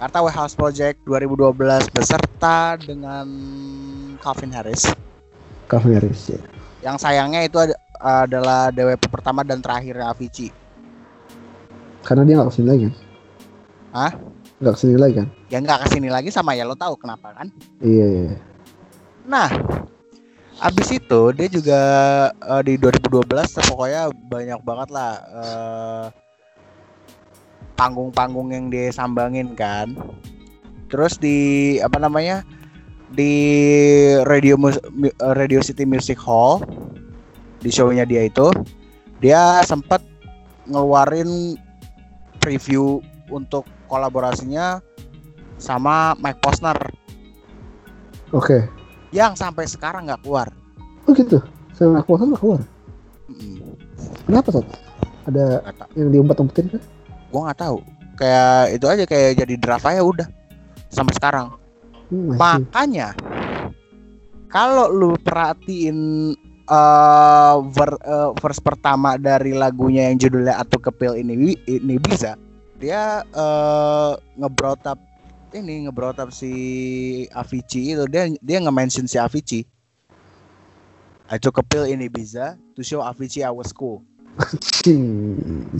[0.00, 3.28] Jakarta Warehouse Project 2012 beserta dengan
[4.24, 4.88] Calvin Harris.
[5.68, 6.40] Calvin Harris ya.
[6.80, 10.48] Yang sayangnya itu ad- adalah DWP pertama dan terakhirnya Avicii.
[12.00, 12.94] Karena dia nggak ke sini lagi kan?
[13.92, 14.12] Hah?
[14.56, 15.28] Nggak ke sini lagi kan?
[15.52, 17.52] Ya nggak ke sini lagi sama ya lo tahu kenapa kan?
[17.84, 18.22] Iya iya.
[18.32, 18.38] iya.
[19.28, 19.52] Nah,
[20.60, 21.82] abis itu dia juga
[22.32, 23.24] eh, di 2012
[23.72, 26.04] pokoknya banyak banget lah eh,
[27.74, 29.96] panggung-panggung yang dia sambangin kan.
[30.92, 32.44] Terus di apa namanya
[33.10, 33.32] di
[34.28, 36.60] radio eh, Radio City Music Hall
[37.60, 38.52] di show-nya dia itu
[39.20, 40.00] dia sempat
[40.68, 41.56] ngeluarin
[42.40, 44.80] preview untuk kolaborasinya
[45.60, 46.78] sama Mike Posner
[48.30, 48.79] Oke.
[49.10, 50.48] Yang sampai sekarang nggak keluar.
[51.06, 51.42] Oh gitu.
[51.74, 52.60] Saya nggak keluar nggak keluar.
[53.30, 53.74] Mm-mm.
[54.26, 54.66] Kenapa Sat?
[55.28, 55.44] Ada
[55.94, 56.82] yang diumpet-umpetin kan?
[57.30, 57.78] gua nggak tahu
[58.18, 60.28] kayak itu aja kayak jadi draft aja udah
[60.90, 61.48] sampai sekarang
[62.10, 63.14] Hmm, makanya
[64.50, 66.34] kalau lu perhatiin
[66.66, 72.34] uh, ver, uh, verse pertama dari lagunya yang judulnya Atu Kepil ini ini bisa
[72.82, 74.50] dia uh, nge
[74.90, 74.98] up
[75.54, 76.52] ini nge up si
[77.30, 78.04] Avicii itu.
[78.06, 79.66] Dia dia nge-mention si Avicii.
[81.30, 84.02] Atu Kepil ini bisa to show Avicii I was cool.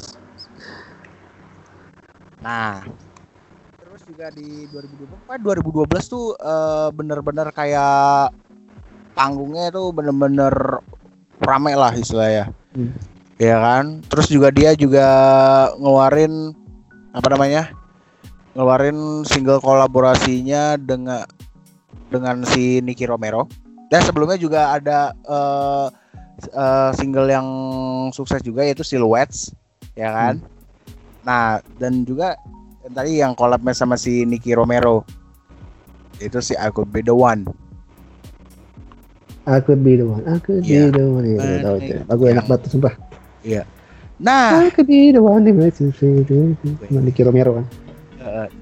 [2.40, 2.80] Nah
[3.76, 8.32] terus juga di 2012 2012 tuh uh, bener-bener kayak
[9.12, 10.80] panggungnya tuh bener-bener
[11.44, 12.48] rame lah istilahnya.
[12.72, 12.96] Hmm.
[13.36, 14.00] ya kan?
[14.08, 15.04] Terus juga dia juga
[15.76, 16.56] ngeluarin
[17.12, 17.79] apa namanya
[18.54, 21.22] ngeluarin single kolaborasinya dengan
[22.10, 23.46] dengan si Nicky Romero
[23.90, 25.86] dan sebelumnya juga ada uh,
[26.50, 27.46] uh, single yang
[28.10, 29.54] sukses juga yaitu Silhouettes
[29.94, 30.48] ya kan hmm.
[31.22, 32.34] nah dan juga
[32.90, 35.06] tadi yang collabnya sama si Nicky Romero
[36.18, 37.46] itu si I Could Be The One
[39.48, 40.92] Aku be the one, aku yeah.
[40.92, 41.24] be the one.
[41.26, 41.94] Ya, tahu itu.
[42.06, 42.94] Lagu enak banget sumpah.
[43.40, 43.64] Iya.
[44.20, 45.48] Nah, aku be the one
[46.86, 47.66] Cuma Nicky Romero kan.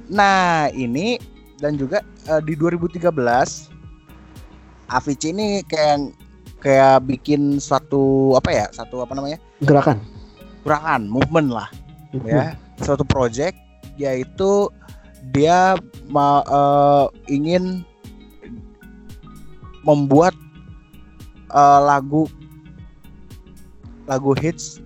[0.08, 1.18] Nah, ini
[1.58, 3.10] dan juga uh, di 2013
[4.88, 6.14] Avicii ini kayak
[6.64, 8.66] kayak bikin suatu apa ya?
[8.72, 9.36] Satu apa namanya?
[9.62, 10.00] Gerakan.
[10.64, 11.68] Gerakan, movement lah.
[12.14, 12.32] Movement.
[12.32, 12.46] Ya,
[12.80, 13.58] suatu project
[13.98, 14.70] yaitu
[15.34, 15.74] dia
[16.08, 17.82] ma, uh, ingin
[19.84, 20.32] membuat
[21.52, 22.30] uh, lagu
[24.08, 24.80] lagu hits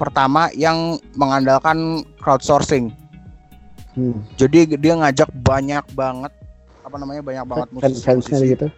[0.00, 2.90] pertama yang mengandalkan crowdsourcing.
[3.94, 4.18] Hmm.
[4.34, 6.32] Jadi dia ngajak banyak banget
[6.84, 8.68] apa namanya banyak banget musisi-musisi gitu.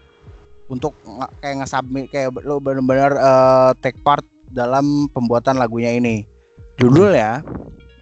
[0.68, 0.92] Untuk
[1.40, 6.28] kayak nge-submit kayak lo benar-benar uh, take part dalam pembuatan lagunya ini.
[6.76, 7.40] Dulu ya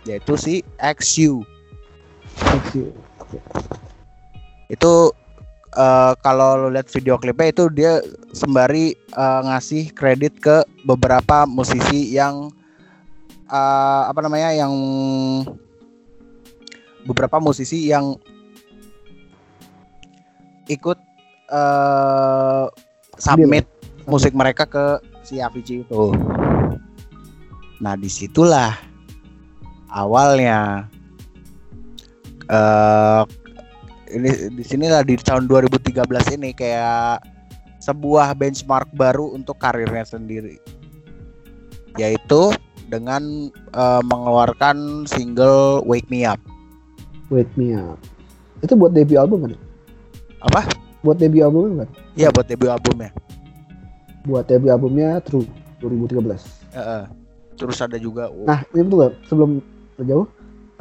[0.05, 1.40] yaitu si XU.
[2.37, 2.92] XU.
[4.68, 5.14] Itu
[5.77, 7.92] uh, kalau lo lihat video klipnya itu dia
[8.35, 12.50] sembari uh, ngasih kredit ke beberapa musisi yang
[13.48, 14.72] uh, apa namanya yang
[17.04, 18.16] beberapa musisi yang
[20.68, 20.96] ikut
[21.52, 22.66] uh,
[23.20, 23.68] submit
[24.08, 26.04] musik mereka ke si Avicii itu.
[27.80, 28.76] Nah di situlah
[29.92, 30.88] awalnya
[32.48, 33.22] uh,
[34.12, 36.04] ini di sini lah di tahun 2013
[36.40, 37.24] ini kayak
[37.80, 40.56] sebuah benchmark baru untuk karirnya sendiri
[42.00, 42.50] yaitu
[42.90, 46.40] dengan uh, mengeluarkan single Wake Me Up.
[47.35, 47.99] Wake Me Up.
[48.62, 49.53] Itu buat debut album kan?
[50.47, 50.70] Apa?
[51.03, 51.90] Buat debut album kan?
[52.14, 53.11] Iya, buat debut albumnya.
[54.25, 55.44] Buat debut albumnya True
[55.83, 56.23] 2013.
[56.23, 57.05] Uh, uh.
[57.59, 58.47] Terus ada juga oh.
[58.47, 59.14] Nah, ini betul gak?
[59.27, 59.51] Sebelum
[60.03, 60.27] jauh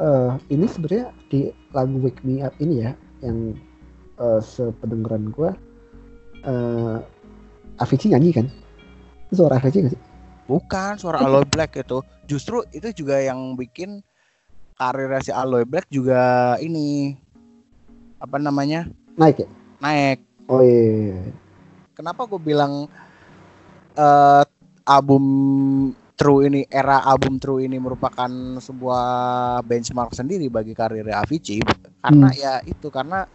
[0.02, 3.54] uh, ini sebenarnya di lagu Wake Me Up ini ya yang
[4.18, 5.50] uh, sependengaran gue
[6.46, 6.98] uh,
[7.82, 8.46] Avicii nyanyi kan
[9.30, 10.02] itu suara Avicii gak sih
[10.44, 14.02] bukan suara Aloy Black itu justru itu juga yang bikin
[14.74, 17.14] karir si Aloy Black juga ini
[18.18, 20.18] apa namanya naik ya naik
[20.50, 21.32] oh iya, iya, iya.
[21.94, 22.90] kenapa gue bilang
[23.98, 24.44] uh,
[24.86, 25.24] album
[26.14, 28.30] True ini era album True ini merupakan
[28.62, 29.06] sebuah
[29.66, 31.58] benchmark sendiri bagi karir Avicii
[32.04, 32.38] karena hmm.
[32.38, 33.26] ya itu karena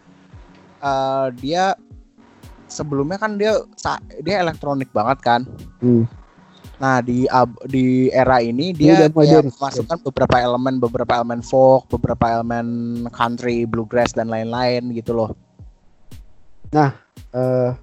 [0.80, 1.76] uh, dia
[2.70, 3.58] sebelumnya kan dia
[4.22, 5.40] dia elektronik banget kan.
[5.82, 6.06] Hmm.
[6.80, 7.28] Nah di
[7.68, 12.66] di era ini dia, dia, dia masukkan beberapa elemen beberapa elemen folk, beberapa elemen
[13.12, 15.30] country, bluegrass dan lain-lain gitu loh.
[16.72, 16.96] Nah
[17.36, 17.76] uh,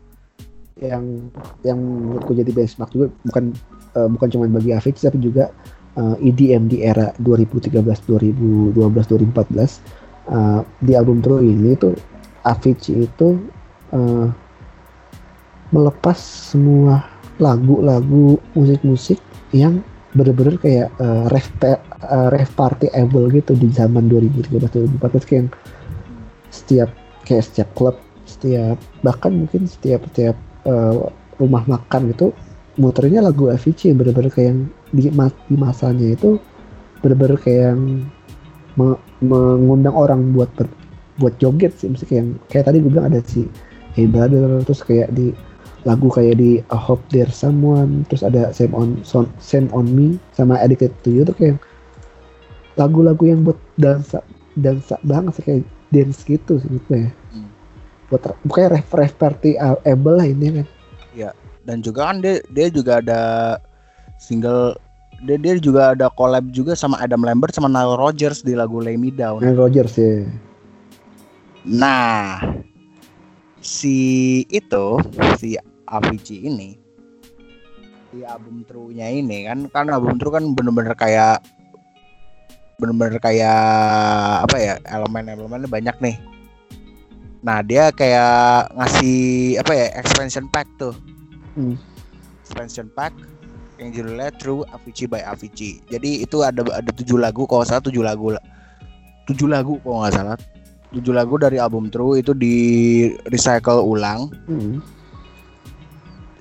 [0.81, 1.29] yang
[1.62, 3.53] yang menurutku jadi benchmark juga bukan
[3.97, 5.53] uh, bukan cuma bagi Avicii tapi juga
[5.97, 11.97] uh, eh, EDM di era 2013, 2012, 2014 uh, di album True ini tuh
[12.45, 13.41] Avicii itu
[13.93, 14.29] uh,
[15.73, 19.21] melepas semua lagu-lagu musik-musik
[19.54, 19.82] yang
[20.17, 21.52] bener-bener kayak uh, rave
[22.02, 25.50] uh, rave party able gitu di zaman 2013 2014 kayak yang
[26.50, 26.89] setiap
[27.28, 27.95] kayak setiap klub
[28.26, 32.34] setiap bahkan mungkin setiap setiap uh, rumah makan gitu
[32.78, 34.62] muternya lagu Avicii bener-bener kayak yang
[34.93, 35.10] di,
[35.50, 36.38] di masanya itu
[37.02, 37.82] bener-bener kayak yang
[38.78, 40.69] me, mengundang orang buat ber,
[41.17, 41.89] buat joget sih.
[41.89, 43.50] Mesti kayak yang, kayak tadi gue bilang ada si
[43.97, 45.34] Hey Brother terus kayak di
[45.88, 49.00] lagu kayak di I Hope There's Someone terus ada Same on
[49.39, 51.58] Same on Me sama Addicted to You tuh kayak
[52.76, 54.19] lagu-lagu yang buat dansa
[54.60, 55.63] dansa banget sih kayak
[55.95, 57.50] dance gitu sih gitu ya hmm.
[58.12, 59.56] buat bukannya ref ref party
[59.88, 60.67] able lah ini kan
[61.15, 61.30] ya
[61.63, 63.21] dan juga kan dia dia juga ada
[64.19, 64.76] single
[65.26, 69.02] dia dia juga ada collab juga sama Adam Lambert sama Nile Rodgers di lagu Lay
[69.02, 69.41] Me Down.
[69.41, 70.30] Nile Rodgers ya.
[71.65, 72.38] Nah,
[73.58, 75.02] si itu
[75.41, 76.69] si Avicii ini
[78.12, 81.43] di album True-nya ini kan kan album True kan bener-bener kayak
[82.78, 83.62] bener-bener kayak
[84.45, 86.15] apa ya elemen-elemennya banyak nih.
[87.41, 89.17] Nah dia kayak ngasih
[89.62, 90.93] apa ya expansion pack tuh.
[91.58, 91.76] Hmm.
[92.45, 93.13] Expansion pack
[93.82, 95.82] yang judulnya True Avicii by Avicii.
[95.89, 98.34] Jadi itu ada ada tujuh lagu kalau salah tujuh lagu.
[99.28, 100.38] Tujuh lagu kalau nggak salah.
[100.93, 102.56] Tujuh lagu dari album True itu di
[103.28, 104.30] recycle ulang.
[104.47, 104.80] Hmm.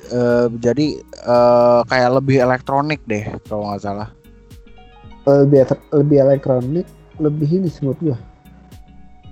[0.06, 4.08] Eh, jadi eh, kayak lebih elektronik deh kalau nggak salah.
[5.26, 6.86] lebih lebih elektronik
[7.18, 8.16] lebih ini menurut gua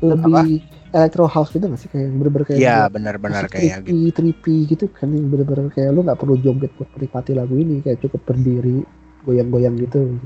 [0.03, 0.59] lebih
[0.91, 3.95] electro house gitu nggak sih kayak yang bener-bener kayak Iya benar-benar musik kayak gitu.
[3.95, 7.79] trippy, trippy gitu kan yang bener-bener kayak lu nggak perlu joget buat menikmati lagu ini
[7.79, 8.83] kayak cukup berdiri
[9.23, 10.19] goyang-goyang gitu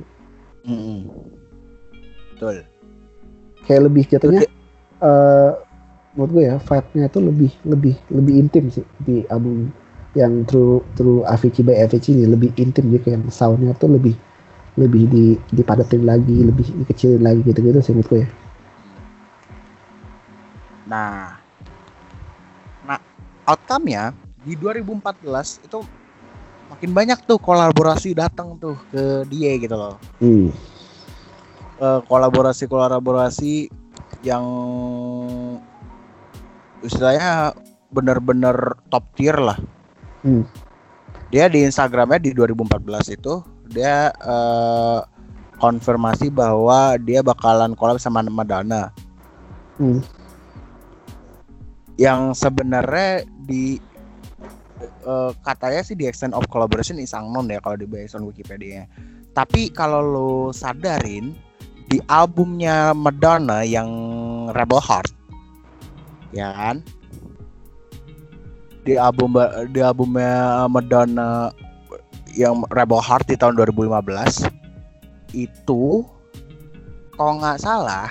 [0.64, 1.04] Mm-mm.
[2.32, 2.64] Betul.
[3.64, 4.40] kayak lebih jatuhnya
[4.98, 5.50] eh
[6.16, 9.68] menurut gue ya vibe-nya itu lebih lebih lebih intim sih di album
[10.18, 14.18] yang True True Avicii by Avicii ini lebih intim gitu kayak soundnya tuh lebih
[14.78, 18.28] lebih di dipadatin lagi lebih dikecilin lagi gitu-gitu sih menurut gue ya
[20.88, 21.36] Nah,
[22.88, 22.96] nah
[23.44, 25.84] outcome-nya di 2014 itu
[26.72, 30.00] makin banyak tuh kolaborasi datang tuh ke dia gitu loh.
[30.24, 30.48] hmm.
[31.78, 33.70] Eh, kolaborasi-kolaborasi
[34.26, 34.42] yang
[36.82, 37.54] istilahnya
[37.92, 39.60] bener-bener top tier lah.
[40.22, 40.44] Hmm.
[41.28, 45.00] Dia di Instagramnya di 2014 itu dia eh,
[45.60, 48.90] konfirmasi bahwa dia bakalan collab sama Madonna.
[49.78, 50.02] Hmm.
[51.98, 53.78] yang sebenarnya di
[54.82, 58.86] eh, katanya sih di extent of collaboration is unknown ya kalau di based on Wikipedia.
[59.34, 61.34] Tapi kalau lo sadarin
[61.88, 63.90] di albumnya Madonna yang
[64.52, 65.14] Rebel Heart,
[66.34, 66.82] ya kan?
[68.88, 69.36] Di album
[69.68, 71.52] di albumnya Madonna
[72.32, 74.48] yang Rebel Heart di tahun 2015
[75.36, 76.08] itu
[77.12, 78.08] kalau nggak salah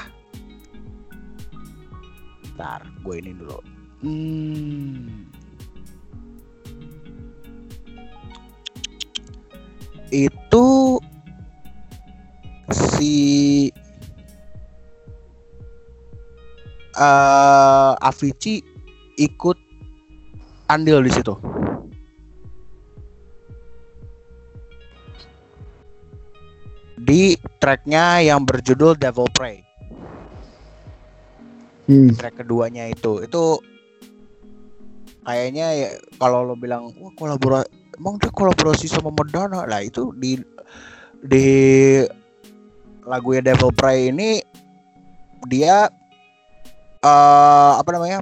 [2.57, 3.61] Bentar, gue ini dulu.
[4.01, 5.29] Hmm.
[10.09, 10.97] Itu
[12.73, 13.69] si
[16.97, 18.65] eh Avicii
[19.21, 19.66] ikut
[20.67, 21.33] andil di situ.
[26.97, 29.67] Di tracknya yang berjudul Devil Pray
[31.87, 32.11] Hmm.
[32.19, 33.43] track keduanya itu itu
[35.23, 40.35] kayaknya ya kalau lo bilang wah kolaborasi emang dia kolaborasi sama Madonna lah itu di
[41.23, 41.47] di
[43.07, 44.43] lagunya Devil Pray ini
[45.47, 45.87] dia
[46.99, 48.19] eh apa namanya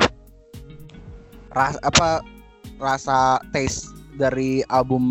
[1.49, 2.21] ras apa
[2.79, 5.03] rasa taste dari album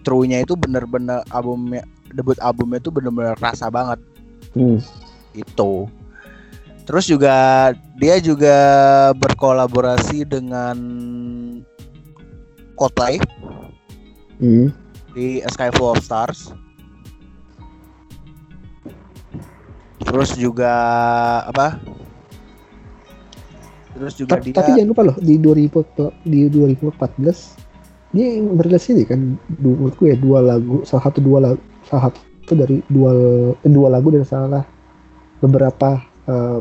[0.00, 4.00] True-nya itu bener-bener albumnya debut albumnya itu bener-bener rasa banget
[4.56, 4.80] Hmm.
[5.36, 5.84] itu.
[6.88, 7.34] Terus juga
[8.00, 8.56] dia juga
[9.20, 10.78] berkolaborasi dengan
[12.78, 13.20] Coldplay
[14.40, 14.72] Hmm.
[15.12, 16.56] di A Sky Full of Stars.
[20.06, 20.72] Terus juga
[21.44, 21.76] apa?
[23.96, 27.64] Terus juga tapi, dia tapi jangan lupa loh di 2000 di 2014
[28.12, 29.20] dia yang merilis ini kan
[29.60, 33.12] du- menurut gue ya, dua lagu salah satu dua lagu salah satu dari dua
[33.56, 34.62] eh, dua lagu dari salah
[35.40, 36.60] beberapa eh,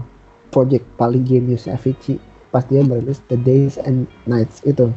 [0.50, 2.20] project paling genius Avicii
[2.56, 4.88] pas dia merilis The Days and Nights itu.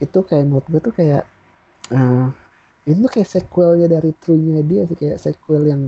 [0.00, 1.24] Itu kayak menurut gue tuh kayak
[1.92, 2.28] eh
[2.86, 5.82] ini tuh kayak sequelnya dari True-nya dia sih kayak sequel yang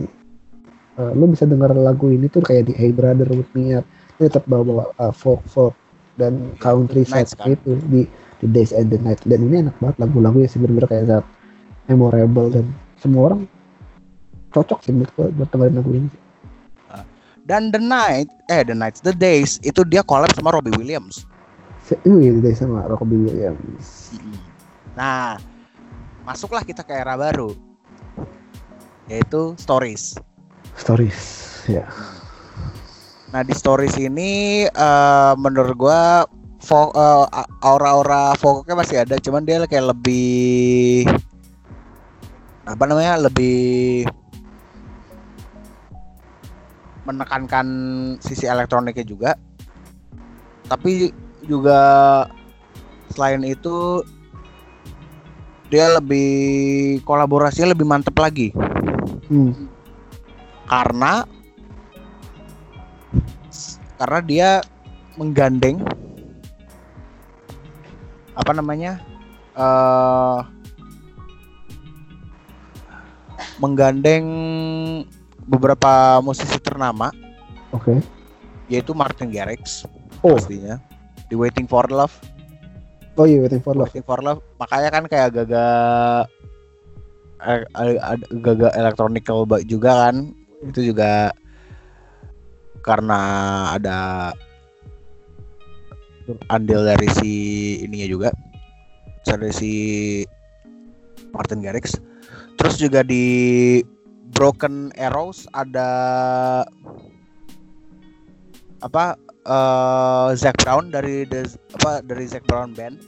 [1.01, 3.85] eh, lu bisa dengar lagu ini tuh kayak di Hey Brother With Me Up
[4.19, 5.75] tetap bawa bawa folk folk
[6.19, 7.55] dan country side kan?
[7.55, 8.03] itu di
[8.43, 9.23] The Days and the Night.
[9.23, 11.27] Dan ini enak banget lagu-lagu ya bener-bener kayak sangat
[11.87, 12.67] memorable dan
[12.99, 13.41] semua orang
[14.51, 16.09] cocok sih menurut gue buat dengerin lagu ini
[17.49, 21.25] dan The Night eh The Nights The Days itu dia collab sama Robbie Williams.
[21.81, 24.13] Se- ini The Days sama Robbie Williams.
[24.93, 25.41] Nah,
[26.29, 27.57] masuklah kita ke era baru
[29.09, 30.21] yaitu Stories.
[30.77, 31.17] stories
[31.65, 31.89] ya
[33.29, 35.77] Nah di stories ini eh, menurut
[36.65, 41.05] fo- eh, a- aura-aura vokalnya masih ada, cuman dia kayak lebih
[42.69, 44.05] apa namanya lebih
[47.09, 47.67] menekankan
[48.21, 49.31] sisi elektroniknya juga.
[50.69, 51.13] Tapi
[51.49, 51.81] juga
[53.13, 54.05] selain itu
[55.69, 58.53] dia lebih kolaborasinya lebih mantep lagi
[59.29, 59.69] hmm.
[60.65, 61.29] karena
[63.99, 64.51] karena dia
[65.19, 65.83] menggandeng
[68.39, 69.03] apa namanya
[69.59, 70.47] uh,
[73.59, 74.25] menggandeng
[75.43, 77.11] beberapa musisi ternama.
[77.75, 77.99] Oke.
[77.99, 77.99] Okay.
[78.71, 79.83] Yaitu Martin Garrix.
[80.23, 80.39] Oh.
[80.39, 80.79] Pastinya.
[81.27, 82.15] Di Waiting for Love.
[83.19, 83.91] Oh iya Waiting for Love.
[83.91, 84.41] Waiting for Love.
[84.63, 86.31] Makanya kan kayak agak-agak
[87.75, 90.31] agak-agak electronical juga kan.
[90.63, 91.35] Itu juga
[92.85, 93.21] karena
[93.75, 94.31] ada
[96.53, 97.33] andil dari si
[97.85, 98.29] ininya juga
[99.25, 99.73] dari si
[101.33, 101.97] Martin Garrix.
[102.59, 103.79] Terus juga di
[104.35, 105.89] Broken Arrows ada
[108.79, 111.49] apa uh, Zac Brown dari the,
[111.81, 112.99] apa dari Zac Brown Band.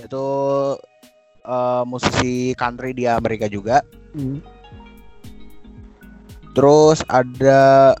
[0.00, 0.26] Itu
[1.44, 3.84] uh, musisi country di Amerika juga.
[4.16, 4.40] Hmm.
[6.60, 7.96] Terus ada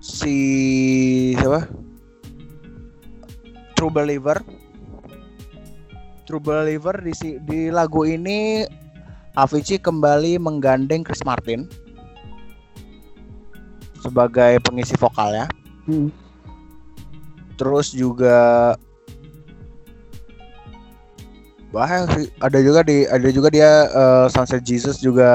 [0.00, 0.32] si
[1.36, 1.68] siapa
[3.76, 4.40] True Believer
[6.24, 7.12] True Believer di
[7.44, 8.64] di lagu ini
[9.36, 11.68] Avicii kembali menggandeng Chris Martin
[14.00, 15.52] sebagai pengisi vokalnya.
[15.84, 16.08] Hmm.
[17.60, 18.72] Terus juga
[21.76, 25.28] bahaya sih ada juga di ada juga dia uh, Sunset Jesus juga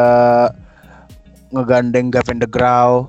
[1.53, 3.07] ngegandeng Gavin DeGraw.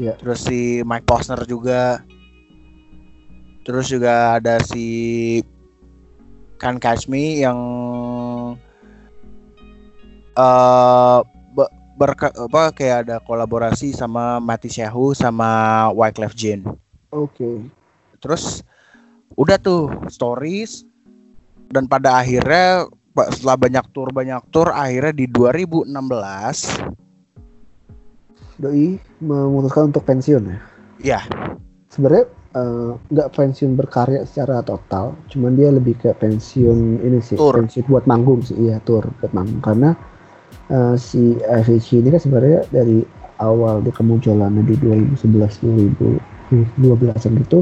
[0.00, 0.16] Yeah.
[0.18, 2.02] Terus si Mike Posner juga.
[3.68, 4.86] Terus juga ada si
[6.56, 7.60] Can Catch Me yang
[10.34, 11.20] uh,
[11.98, 16.64] ber, apa kayak ada kolaborasi sama Mati Shehu sama Wyclef Jean.
[17.12, 17.34] Oke.
[17.34, 17.56] Okay.
[18.22, 18.64] Terus
[19.36, 20.88] udah tuh stories
[21.68, 22.88] dan pada akhirnya
[23.34, 25.90] setelah banyak tour banyak tour akhirnya di 2016
[28.58, 30.58] Doi memutuskan untuk pensiun ya.
[30.98, 31.20] Iya.
[31.88, 32.26] Sebenarnya
[32.58, 37.52] Eh, nggak uh, pensiun berkarya secara total, cuman dia lebih ke pensiun ini sih, tour.
[37.52, 39.92] pensiun buat manggung sih, iya tour buat manggung karena
[40.72, 43.04] uh, si Avicii ini kan sebenarnya dari
[43.44, 47.60] awal di kemunculannya di 2011 2012 an itu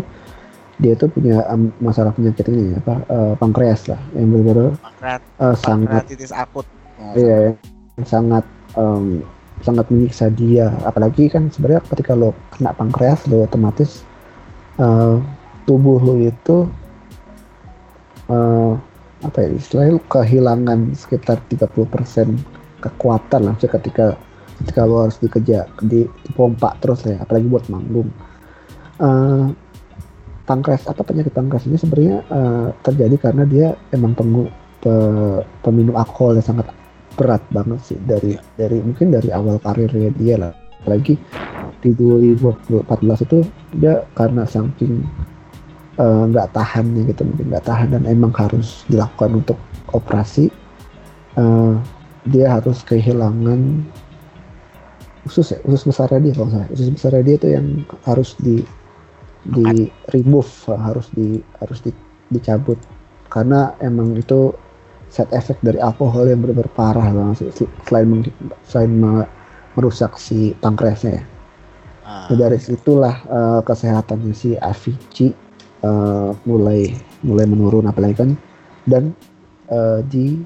[0.78, 4.78] dia itu punya um, masalah penyakit ini apa uh, pankreas lah yang benar-benar
[5.42, 6.66] uh, sangat akut.
[7.18, 7.59] Iya,
[8.07, 8.47] sangat
[8.78, 9.26] um,
[9.64, 10.72] sangat menyiksa dia.
[10.84, 14.04] Apalagi kan sebenarnya ketika lo kena pankreas lo otomatis
[14.80, 15.20] uh,
[15.64, 16.68] tubuh lu itu
[18.28, 18.72] uh,
[19.24, 22.36] apa ya istilahnya kehilangan sekitar 30%
[22.84, 24.14] kekuatan lah ketika
[24.62, 28.09] ketika lo harus dikejar di, pompa terus ya apalagi buat manggung.
[28.96, 29.52] Uh,
[30.48, 34.46] pankreas apa penyakit pankreas ini sebenarnya uh, terjadi karena dia emang penggu,
[34.78, 34.94] pe,
[35.61, 36.70] peminum alkohol yang sangat
[37.17, 40.53] berat banget sih dari dari mungkin dari awal karirnya dia lah.
[40.85, 41.19] Apalagi
[41.83, 43.39] di 2014 itu
[43.77, 45.03] dia karena saking
[45.99, 49.59] eh, nggak uh, tahan gitu mungkin nggak tahan dan emang harus dilakukan untuk
[49.95, 50.53] operasi
[51.39, 51.79] uh,
[52.27, 53.87] dia harus kehilangan
[55.27, 57.67] usus ya usus besarnya dia kalau saya usus besarnya dia itu yang
[58.07, 58.62] harus di
[59.47, 61.91] di remove harus di harus di,
[62.35, 62.79] dicabut.
[63.31, 64.55] Karena emang itu
[65.17, 68.29] side effect dari alkohol yang benar-benar parah banget selain
[68.69, 68.93] selain
[69.73, 71.25] merusak si pankreasnya ya
[72.07, 72.31] Ah.
[72.31, 75.35] Nah, dari situlah uh, kesehatannya si Avicii
[75.83, 76.95] uh, mulai
[77.27, 78.31] mulai menurun apalagi kan
[78.87, 79.11] dan
[79.75, 80.39] uh, di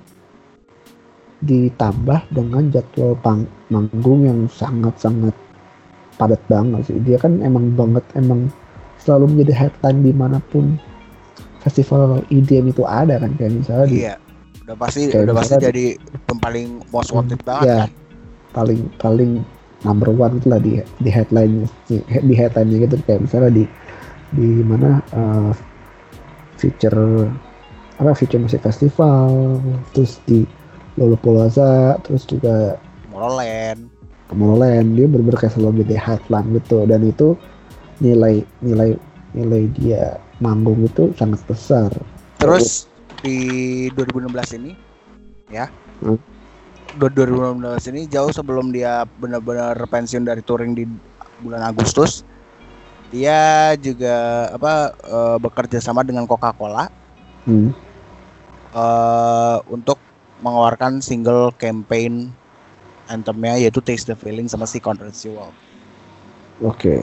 [1.45, 5.37] ditambah dengan jadwal pang, manggung yang sangat-sangat
[6.17, 6.97] padat banget sih.
[7.05, 8.49] Dia kan emang banget emang
[8.97, 10.81] selalu menjadi headline di mana pun
[11.61, 14.15] festival EDM itu ada kan kayak misalnya iya.
[14.17, 14.30] di,
[14.71, 15.87] udah pasti udah pasti jadi
[16.39, 17.91] paling most wanted hmm, banget ya, kan.
[18.55, 19.33] paling paling
[19.83, 22.95] number one itu lah di di headline di headline gitu.
[23.03, 23.65] Kayak misalnya di
[24.31, 25.51] di mana uh,
[26.55, 27.27] feature
[27.99, 29.59] apa feature musik festival
[29.91, 30.47] terus di
[30.95, 32.79] Lollapalooza terus juga
[33.11, 33.91] Tomorrowland
[34.31, 36.87] Tomorrowland dia bener-bener kayak selalu jadi headline gitu.
[36.87, 37.35] Dan itu
[37.99, 38.95] nilai nilai
[39.35, 41.91] nilai dia manggung itu sangat besar.
[42.39, 42.90] Terus
[43.21, 43.39] di
[43.93, 44.73] 2016 ini
[45.53, 45.69] ya
[46.05, 46.19] hmm?
[46.99, 50.85] 2016 ini jauh sebelum dia benar-benar pensiun dari touring di
[51.45, 52.27] bulan Agustus
[53.11, 56.87] dia juga apa uh, bekerja sama dengan Coca-Cola
[57.47, 57.71] hmm.
[58.75, 59.99] uh, untuk
[60.41, 62.31] mengeluarkan single campaign
[63.11, 65.51] anthemnya yaitu Taste the Feeling sama si Controversial.
[66.63, 66.79] Oke.
[66.79, 67.03] Okay.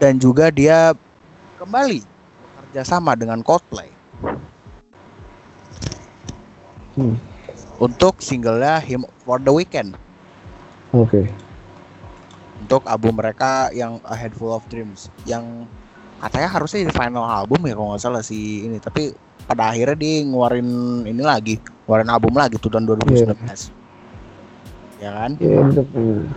[0.00, 0.96] Dan juga dia
[1.60, 3.99] kembali bekerja sama dengan Coldplay.
[7.00, 7.30] Hmm
[7.80, 9.96] untuk singlenya Him for the Weekend.
[10.92, 11.08] Oke.
[11.08, 11.26] Okay.
[12.60, 15.64] Untuk album mereka yang A Head Full of Dreams yang
[16.20, 19.16] katanya harusnya jadi final album ya kalau nggak salah sih ini tapi
[19.48, 20.68] pada akhirnya dia ngeluarin
[21.08, 21.56] ini lagi
[21.88, 23.40] ngeluarin album lagi tuh tahun 2019
[25.00, 25.84] ya kan Iya bener.
[25.96, 26.28] Hmm.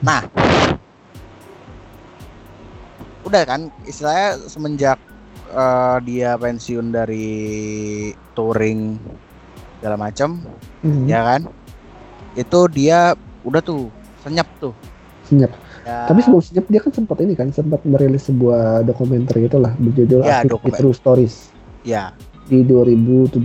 [0.00, 0.24] nah
[3.28, 4.96] udah kan istilahnya semenjak
[5.48, 7.28] eh, dia pensiun dari
[8.32, 8.96] touring
[9.78, 10.42] segala macam
[10.78, 11.04] Hmm.
[11.04, 11.40] ya kan
[12.34, 13.90] itu dia udah tuh
[14.20, 14.74] senyap tuh
[15.24, 15.52] Senyap.
[15.82, 19.74] ya, Tapi sebelum senyap dia kan sempat ini kan sempat merilis sebuah dokumenter gitu lah
[19.74, 21.50] berjudul Ya, dokumen- True Stories
[21.82, 22.14] ya
[22.46, 23.36] di 2017.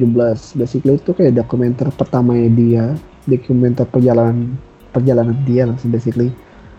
[0.54, 2.86] Basically itu kayak dokumenter pertamanya dia,
[3.26, 4.56] dokumenter perjalanan
[4.90, 6.32] perjalanan dia lah basically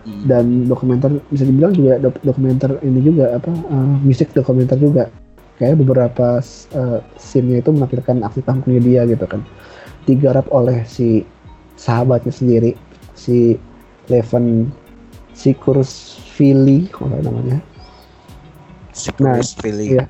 [0.05, 5.09] hmm, dan dokumenter bisa dibilang juga dok- dokumenter ini juga apa uh, musik dokumenter juga.
[5.55, 6.43] Kayak beberapa
[6.75, 9.41] uh, scene-nya itu menampilkan aksi panggungnya dia gitu kan.
[10.05, 11.23] Digarap oleh si
[11.75, 12.77] sahabatnya sendiri
[13.15, 13.57] si
[14.07, 14.69] Leven
[15.35, 17.59] Sikursvili kalau nggak namanya.
[18.95, 20.07] Securus Feeling iya.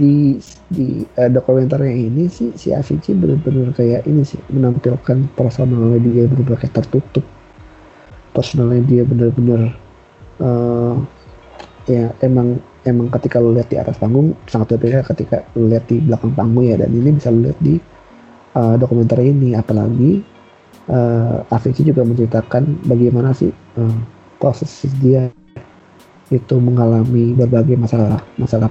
[0.00, 0.40] di
[0.72, 6.64] di uh, dokumenternya ini sih si Avicii benar-benar kayak ini sih menampilkan personalnya dia benar-benar
[6.64, 7.20] kayak tertutup
[8.34, 9.72] personalnya dia benar-benar
[10.42, 10.98] uh,
[11.86, 16.02] ya emang emang ketika lu lihat di atas panggung sangat berbeda ketika lu lihat di
[16.02, 16.76] belakang panggung ya.
[16.76, 17.80] Dan ini bisa lu lihat di
[18.58, 19.56] uh, dokumenter ini.
[19.56, 20.20] Apalagi
[20.90, 23.98] uh, Avicii juga menceritakan bagaimana sih uh,
[24.36, 25.32] proses dia
[26.32, 28.68] itu mengalami berbagai masalah masalah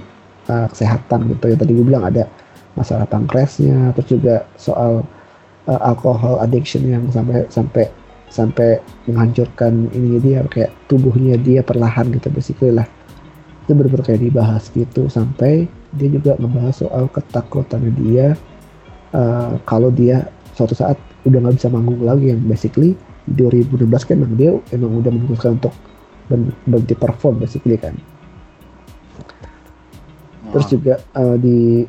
[0.50, 1.56] uh, kesehatan gitu ya.
[1.58, 2.28] Tadi gue bilang ada
[2.74, 5.06] masalah pankreasnya terus juga soal
[5.70, 7.86] uh, alkohol addiction yang sampai sampai
[8.34, 12.86] sampai menghancurkan ini dia kayak tubuhnya dia perlahan gitu basically lah.
[13.64, 18.26] Itu bener kayak dibahas gitu sampai dia juga ngebahas soal ketakutannya dia
[19.14, 20.26] uh, kalau dia
[20.58, 25.00] suatu saat udah nggak bisa manggung lagi yang basically di 2016 kan emang dia emang
[25.00, 25.72] udah memutuskan untuk
[26.28, 27.94] ber- berhenti perform basically kan.
[30.52, 31.88] Terus Oh, juga uh, di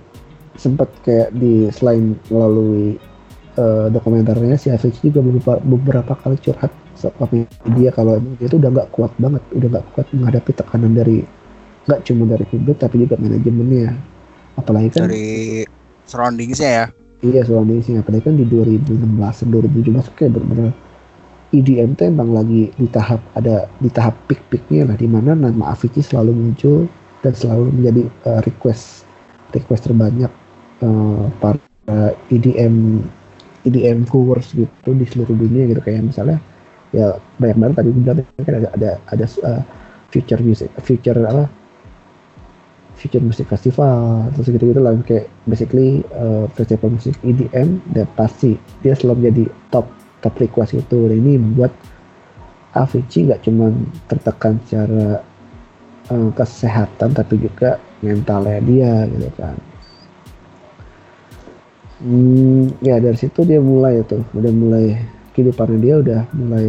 [0.56, 2.96] sempat kayak di selain melalui
[3.60, 7.28] uh, dokumenternya si Avicii juga beberapa, beberapa kali curhat soal
[7.76, 11.28] dia kalau emang dia tuh udah nggak kuat banget udah nggak kuat menghadapi tekanan dari
[11.86, 13.94] nggak cuma dari publik tapi juga manajemennya.
[14.56, 15.68] Apalagi kan dari
[16.08, 16.86] surroundingsnya ya?
[17.24, 17.42] Iya
[17.82, 20.72] sih apalagi kan di 2016 dan 2017 kayak bener-bener
[21.56, 26.04] EDM tuh emang lagi di tahap ada di tahap peak-peaknya lah di mana nama Avicii
[26.04, 26.86] selalu muncul
[27.24, 29.08] dan selalu menjadi uh, request
[29.56, 30.30] request terbanyak
[30.84, 31.58] uh, para
[32.34, 33.06] EDM
[33.66, 35.82] EDM viewers gitu di seluruh dunia gitu.
[35.82, 36.38] Kayak misalnya
[36.94, 39.62] ya banyak banget tadi bilang kan ada ada ada uh,
[40.14, 41.50] future music future apa?
[42.96, 44.96] Future music festival terus gitu gitu lah.
[45.04, 48.56] Kayak basically uh, festival musik EDM dan pasti
[48.86, 49.44] dia selalu menjadi
[49.74, 49.86] top
[50.24, 51.74] top request itu dan ini membuat
[52.76, 53.72] Avicii nggak cuma
[54.12, 55.24] tertekan secara
[56.12, 59.56] uh, kesehatan tapi juga mentalnya dia gitu kan
[62.02, 64.86] hmm, ya dari situ dia mulai tuh udah mulai
[65.36, 66.68] kehidupannya dia udah mulai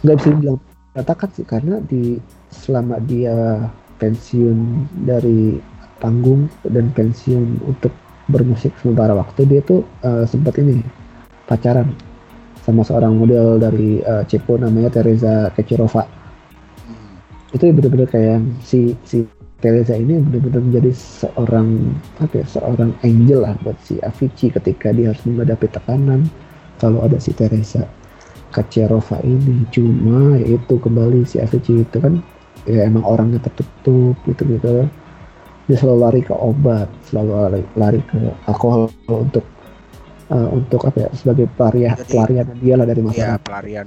[0.00, 0.58] nggak bisa dibilang
[0.96, 2.16] katakan sih karena di
[2.50, 3.68] selama dia
[4.00, 5.60] pensiun dari
[6.00, 7.92] panggung dan pensiun untuk
[8.32, 10.80] bermusik sementara waktu dia tuh uh, sempat ini
[11.44, 11.92] pacaran
[12.64, 16.20] sama seorang model dari uh, Cepo namanya Teresa Kecirova
[16.80, 17.20] Hmm.
[17.52, 19.26] itu bener-bener kayak si si
[19.60, 25.12] Teresa ini benar-benar menjadi seorang apa ya seorang angel lah buat si Avicii ketika dia
[25.12, 26.24] harus menghadapi tekanan.
[26.80, 27.84] Kalau ada si Teresa
[28.56, 32.24] Kacerova ini cuma yaitu kembali si Avicii itu kan
[32.64, 34.88] ya emang orangnya tertutup gitu gitu.
[35.68, 39.44] Dia selalu lari ke obat selalu lari, lari ke alkohol untuk
[40.32, 43.86] uh, untuk apa ya sebagai pelarian pelarian dia lah dari ya masalah pelarian.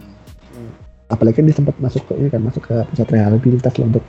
[1.09, 4.05] Apalagi kan dia sempat masuk ke ini kan masuk ke pusat rehabilitas lah untuk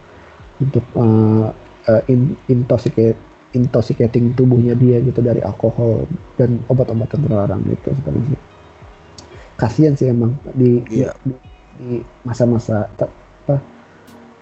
[0.62, 1.50] untuk uh,
[1.88, 3.18] uh, in, intoxicate
[3.54, 8.38] intoxicating tubuhnya dia gitu dari alkohol dan obat-obatan terlarang gitu sebenarnya
[9.54, 11.14] kasihan sih emang di Iya.
[11.22, 11.34] di,
[11.78, 11.90] di
[12.26, 13.62] masa-masa apa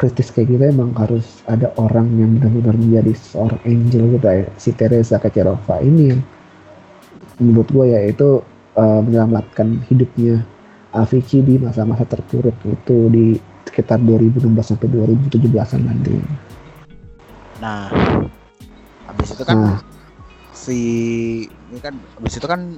[0.00, 4.70] kritis kayak gitu emang harus ada orang yang benar-benar menjadi seorang angel gitu ya si
[4.72, 6.20] Teresa Kacerova ini yang
[7.38, 8.40] menurut gue ya itu
[8.80, 10.42] uh, menyelamatkan hidupnya
[10.92, 13.26] Avicii di masa-masa terpuruk itu di
[13.72, 16.20] sekitar 2016 sampai 2017an nanti.
[17.56, 17.88] nah
[19.08, 19.78] habis itu kan Nah,
[20.52, 20.78] si
[21.48, 22.76] ini kan habis itu kan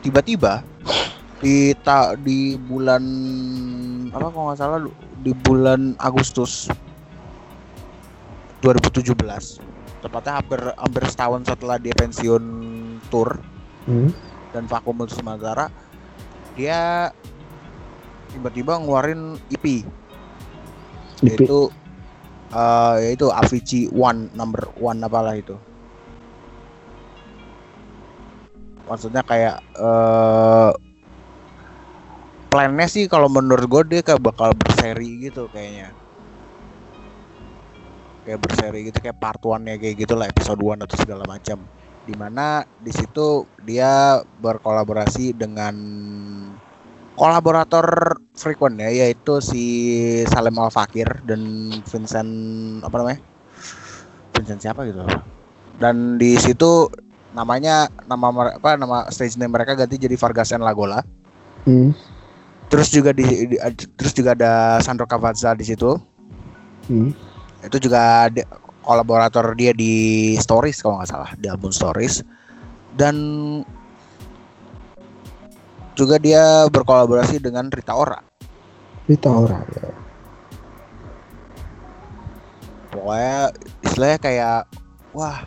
[0.00, 0.64] tiba-tiba
[1.44, 3.04] di ta, di bulan
[4.08, 4.80] apa kalau nggak salah
[5.20, 6.72] di bulan Agustus
[8.64, 9.12] 2017
[10.00, 12.44] tepatnya hampir hampir setahun setelah dia pensiun
[13.12, 13.36] tour
[13.84, 14.08] hmm,
[14.56, 15.68] dan vakum untuk sementara
[16.56, 17.12] dia
[18.30, 19.86] tiba-tiba ngeluarin EP pi-
[21.26, 21.68] yaitu
[22.54, 25.56] uh, yaitu Avicii One number one apalah itu.
[28.90, 30.74] Maksudnya kayak uh,
[32.50, 35.94] plannya sih kalau menurut gue dia kayak bakal berseri gitu kayaknya.
[38.26, 41.62] Kayak berseri gitu kayak part one nya kayak gitu lah episode one atau segala macam.
[42.02, 45.74] Di mana di situ dia berkolaborasi dengan
[47.20, 49.64] kolaborator frequent ya yaitu si
[50.32, 52.32] Salim Al Fakir dan Vincent
[52.80, 53.20] apa namanya?
[54.32, 55.04] Vincent siapa gitu
[55.80, 56.92] dan di situ
[57.32, 61.02] namanya nama apa nama stage name mereka ganti jadi Vargas and Lagola.
[61.68, 61.92] Hmm.
[62.70, 63.56] terus juga di, di
[63.98, 65.98] terus juga ada Sandro Cavazza di situ.
[66.86, 67.10] Hmm.
[67.60, 68.40] itu juga di,
[68.80, 72.22] kolaborator dia di Stories kalau nggak salah di album Stories.
[72.94, 73.16] Dan
[76.00, 78.24] juga dia berkolaborasi dengan Rita Ora.
[79.04, 79.92] Rita Ora ya.
[82.90, 83.38] Pokoknya
[83.84, 84.60] istilahnya kayak
[85.12, 85.44] wah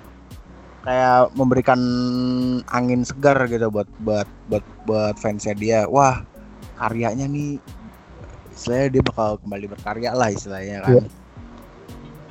[0.85, 1.81] kayak memberikan
[2.69, 5.89] angin segar gitu buat buat buat buat fansnya dia.
[5.89, 6.21] Wah
[6.77, 7.57] karyanya nih
[8.53, 10.93] istilahnya dia bakal kembali berkarya lah istilahnya kan.
[11.01, 11.07] Yeah.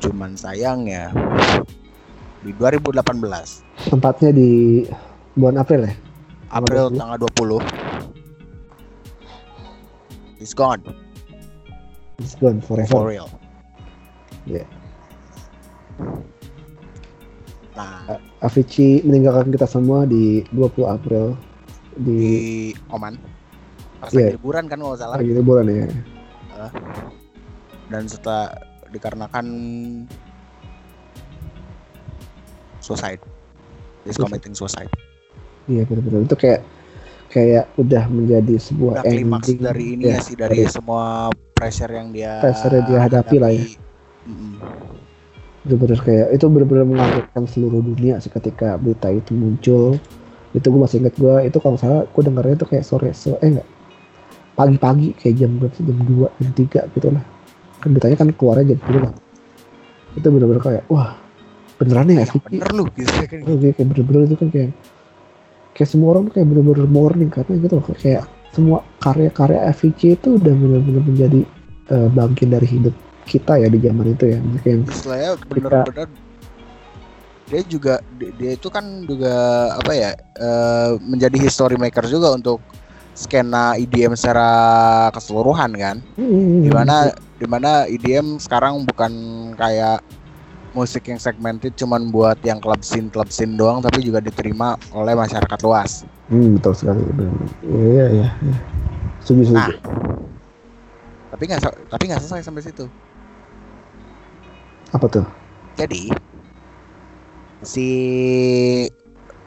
[0.02, 1.14] cuman sayang ya
[2.42, 3.22] di 2018
[3.86, 4.82] tempatnya di
[5.38, 5.94] bulan April ya?
[6.50, 6.98] April 20.
[6.98, 7.81] tanggal 20
[10.42, 10.82] It's gone
[12.18, 13.30] It's gone forever for real
[14.42, 14.66] yeah
[17.72, 21.40] Nah, Avicii meninggalkan kita semua di 20 April
[21.96, 22.32] di, di
[22.92, 23.16] Oman.
[23.96, 24.36] Pas yeah.
[24.36, 25.16] liburan kan nggak salah.
[25.16, 25.88] Lagi liburan ya.
[26.52, 26.70] Uh,
[27.88, 28.52] dan setelah
[28.92, 29.46] dikarenakan
[32.84, 33.22] suicide,
[34.04, 34.90] is committing suicide.
[35.70, 36.60] Iya benar-benar itu kayak
[37.32, 41.88] kayak udah menjadi sebuah udah klimaks dari ini ya, ya sih dari, dari semua pressure
[41.88, 43.64] yang dia pressure yang dia hadapi, hadapi lah ya.
[44.28, 44.56] Mm
[45.62, 49.94] bener-bener kayak itu bener-bener mengagetkan seluruh dunia sih ketika berita itu muncul.
[50.52, 53.48] Itu gue masih inget gue itu kalau salah gue dengarnya itu kayak sore so eh
[53.48, 53.68] enggak
[54.52, 57.24] pagi-pagi kayak jam berapa jam dua jam tiga gitu lah.
[57.80, 59.14] Kan beritanya kan keluarnya jam dua lah.
[60.18, 61.16] Itu bener-bener kayak wah
[61.78, 62.40] beneran ya sih?
[62.42, 63.12] bener lu gitu.
[63.78, 64.70] Kan bener-bener itu kan kayak
[65.72, 67.86] kayak semua orang tuh kayak bener-bener morning karena gitu loh.
[67.96, 71.40] Kayak semua karya-karya FVC itu udah bener-bener menjadi
[71.92, 72.94] uh, bangkit dari hidup
[73.24, 74.38] kita ya di zaman itu ya.
[74.64, 76.08] Yang istilahnya benar-benar
[77.52, 79.34] dia juga dia itu kan juga
[79.76, 80.10] apa ya
[80.40, 82.64] uh, menjadi history maker juga untuk
[83.12, 84.48] skena EDM secara
[85.12, 85.96] keseluruhan kan.
[86.16, 86.64] Hmm.
[86.64, 89.12] di mana di mana EDM sekarang bukan
[89.60, 90.00] kayak
[90.72, 95.12] musik yang segmented cuman buat yang club scene club scene doang tapi juga diterima oleh
[95.16, 96.04] masyarakat luas.
[96.32, 97.00] Hmm, betul sekali.
[97.64, 98.56] Iya iya iya.
[99.22, 99.70] Setuju nah,
[101.32, 102.84] tapi nggak tapi nggak selesai sampai situ.
[104.92, 105.24] Apa tuh?
[105.80, 106.12] Jadi
[107.64, 107.88] si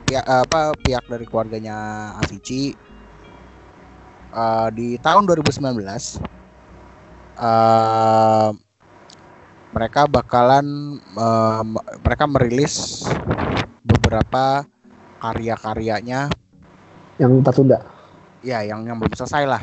[0.05, 1.75] pihak apa pihak dari keluarganya
[2.23, 2.73] Avicii
[4.33, 5.61] uh, di tahun 2019
[7.37, 8.51] uh,
[9.75, 11.59] mereka bakalan uh,
[11.99, 13.03] mereka merilis
[13.83, 14.63] beberapa
[15.19, 16.31] karya-karyanya
[17.19, 17.83] yang tertunda.
[18.39, 19.61] Ya, yang yang belum selesai lah.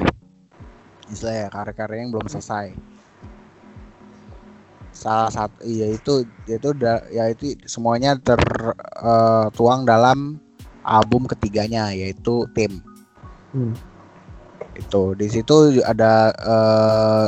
[1.09, 2.93] Istilahnya karya-karya yang belum selesai
[4.93, 10.37] salah satu iya itu itu da, ya itu semuanya tertuang uh, dalam
[10.85, 12.85] album ketiganya yaitu tim
[13.57, 13.73] hmm.
[14.77, 17.27] itu di situ ada uh,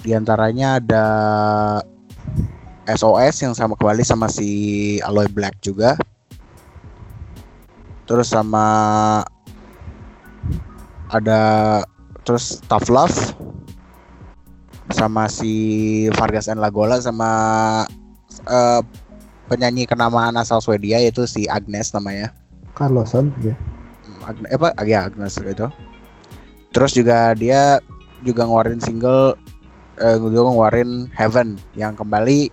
[0.00, 1.06] di antaranya ada
[2.88, 5.94] SOS yang sama kembali sama si Aloy Black juga
[8.08, 8.66] terus sama
[11.10, 11.40] ada
[12.26, 13.18] terus Tough Love
[14.90, 17.30] sama si Vargas and Lagola sama
[18.50, 18.82] uh,
[19.46, 22.34] penyanyi kenamaan asal Swedia yaitu si Agnes namanya.
[22.74, 23.54] Carlosson ya.
[24.26, 25.66] Agne, apa ya Agnes itu.
[26.70, 27.82] Terus juga dia
[28.22, 29.34] juga ngeluarin single
[30.00, 32.50] uh, juga ngeluarin Heaven yang kembali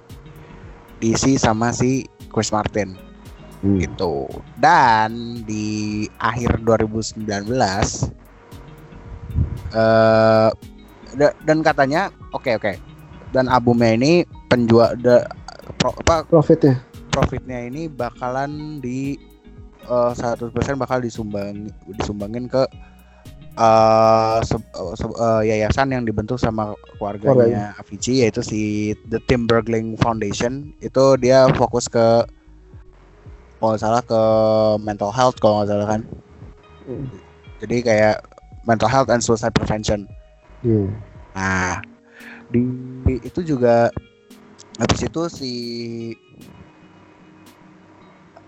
[0.99, 3.07] diisi sama si Chris Martin.
[3.57, 3.81] Hmm.
[3.81, 4.29] gitu
[4.61, 7.25] dan di akhir 2019
[9.73, 10.53] uh,
[11.17, 12.75] dan katanya oke okay, oke okay.
[13.33, 15.25] dan albumnya ini penjual the,
[15.81, 16.77] pro, apa profitnya
[17.09, 19.17] profitnya ini bakalan di
[19.89, 22.61] eh, uh, persen bakal disumbang disumbangin ke
[23.57, 28.61] uh, se, uh, se, uh, yayasan yang dibentuk sama keluarganya oh, Avicii yaitu si
[29.11, 32.23] The Tim Bergling Foundation itu dia fokus ke
[33.57, 34.21] kalau nggak salah ke
[34.85, 36.01] mental health kalau nggak salah kan
[36.85, 37.05] hmm.
[37.65, 38.15] jadi kayak
[38.69, 40.05] mental health and suicide prevention
[40.61, 40.93] hmm.
[41.37, 41.85] Nah,
[42.49, 42.65] di
[43.21, 43.93] itu juga
[44.81, 45.51] habis itu si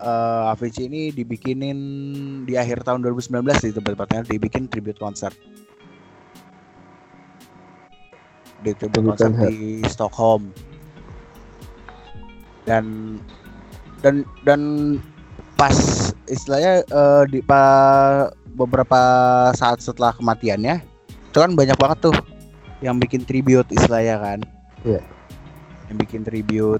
[0.01, 1.79] uh, Avicii ini dibikinin
[2.47, 5.35] di akhir tahun 2019 di tempat-tempatnya dibikin tribute concert
[8.59, 10.51] di tribute concert di Stockholm.
[12.67, 13.17] Dan
[14.03, 14.61] dan dan
[15.59, 15.75] pas
[16.31, 17.63] istilahnya uh, di pa,
[18.55, 19.01] beberapa
[19.55, 20.79] saat setelah kematiannya
[21.29, 22.15] itu kan banyak banget tuh
[22.79, 24.39] yang bikin tribute istilahnya kan.
[24.87, 25.03] Yeah.
[25.91, 26.79] yang bikin tribute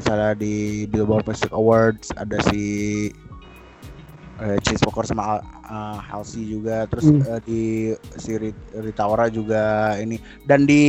[0.00, 2.64] misalnya di Billboard Music Awards ada si
[4.40, 7.20] uh, Chase Walker sama uh, Halsey juga terus mm.
[7.28, 8.40] uh, di si
[8.72, 10.16] Rita Ora juga ini
[10.48, 10.82] dan di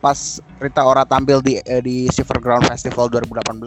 [0.00, 3.60] pas Rita Ora tampil di uh, di Silverground Festival 2018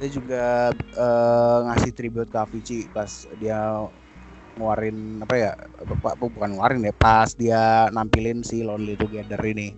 [0.00, 3.84] dia juga uh, ngasih tribute ke Avicii pas dia
[4.56, 5.52] ngeluarin apa ya
[5.84, 9.76] bapak bukan ngeluarin ya pas dia nampilin si Lonely Together ini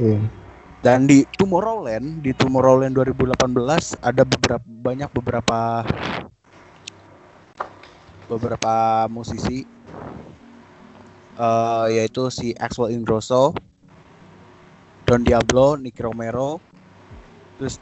[0.00, 0.22] yeah.
[0.78, 5.82] Dan di Tomorrowland di Tomorrowland 2018 ada beberapa banyak beberapa
[8.30, 8.74] beberapa
[9.10, 9.66] musisi.
[11.38, 13.54] Uh, yaitu si Axel Ingrosso
[15.06, 16.58] Don Diablo Nicky Romero
[17.62, 17.78] terus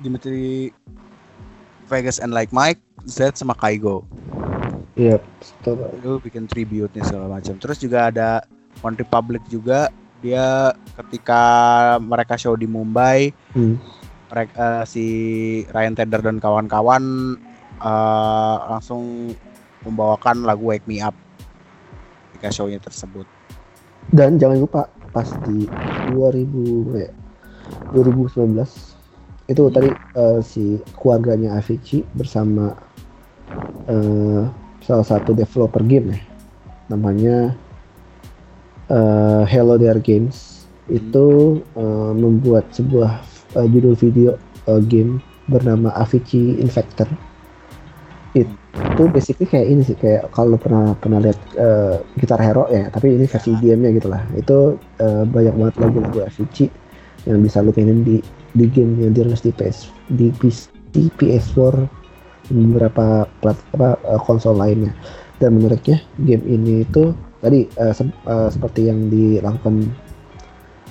[0.00, 0.72] Dimitri
[1.84, 4.08] Vegas and Like Mike Z sama Kaigo
[4.96, 5.22] Iya, yep,
[6.00, 7.58] itu bikin tribute nih segala macam.
[7.58, 8.46] Terus juga ada
[8.78, 9.90] One Republic juga
[10.24, 11.42] dia ketika
[12.00, 13.76] mereka show di Mumbai, hmm.
[14.32, 15.04] mereka uh, si
[15.68, 17.36] Ryan Tedder dan kawan-kawan
[17.84, 19.36] uh, langsung
[19.84, 21.12] membawakan lagu Wake Me Up
[22.32, 23.28] ketika shownya tersebut.
[24.08, 25.68] Dan jangan lupa pas di
[26.16, 27.12] 2000 ya,
[27.92, 28.64] 2019
[29.44, 29.74] itu hmm.
[29.76, 32.72] tadi uh, si keluarganya Avicii bersama
[33.92, 34.48] uh,
[34.80, 36.20] salah satu developer game ya
[36.88, 37.56] namanya
[38.90, 40.54] uh, Hello There Games.
[40.84, 41.00] Hmm.
[41.00, 41.26] itu
[41.80, 43.24] uh, membuat sebuah
[43.56, 44.36] uh, judul video
[44.68, 45.16] uh, game
[45.48, 47.08] bernama Avicii Infector
[48.34, 53.14] itu basically kayak ini sih kayak kalau pernah pernah lihat uh, gitar hero ya tapi
[53.14, 54.22] ini versi gamenya gitu lah.
[54.34, 56.68] Itu uh, banyak banget lagu-lagu Avicii
[57.30, 58.18] yang bisa lu mainin di
[58.52, 60.68] di game yang dirilis di PS di PC,
[61.14, 61.58] PS4
[62.50, 64.90] beberapa plat apa konsol lainnya.
[65.38, 67.14] Dan menariknya game ini itu
[67.44, 69.92] tadi uh, se uh, seperti yang dilakukan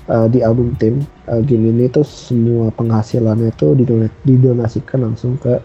[0.07, 5.57] uh, di album tim uh, game ini tuh semua penghasilannya itu didon didonasikan langsung ke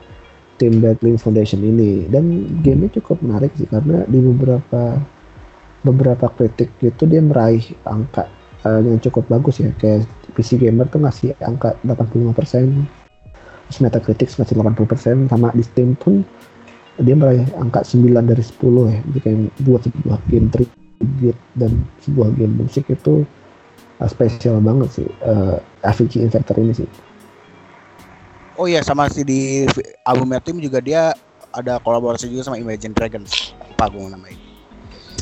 [0.57, 2.09] tim Backling Foundation ini.
[2.11, 4.99] Dan gamenya cukup menarik sih karena di beberapa
[5.87, 8.27] beberapa kritik itu dia meraih angka
[8.67, 9.71] uh, yang cukup bagus ya.
[9.77, 13.07] Kayak PC Gamer tuh ngasih angka 85%
[13.69, 16.25] terus Metacritic ngasih 80% sama di Steam pun
[16.99, 18.59] dia meraih angka 9 dari 10
[18.91, 21.73] ya kayak buat sebuah game tribute dan
[22.03, 23.23] sebuah game musik itu
[24.03, 26.89] uh, spesial banget sih uh, Avicii Infector ini sih
[28.59, 29.71] Oh iya sama si di
[30.03, 31.15] albumnya tim juga dia
[31.55, 34.49] ada kolaborasi juga sama Imagine Dragons apa gue namanya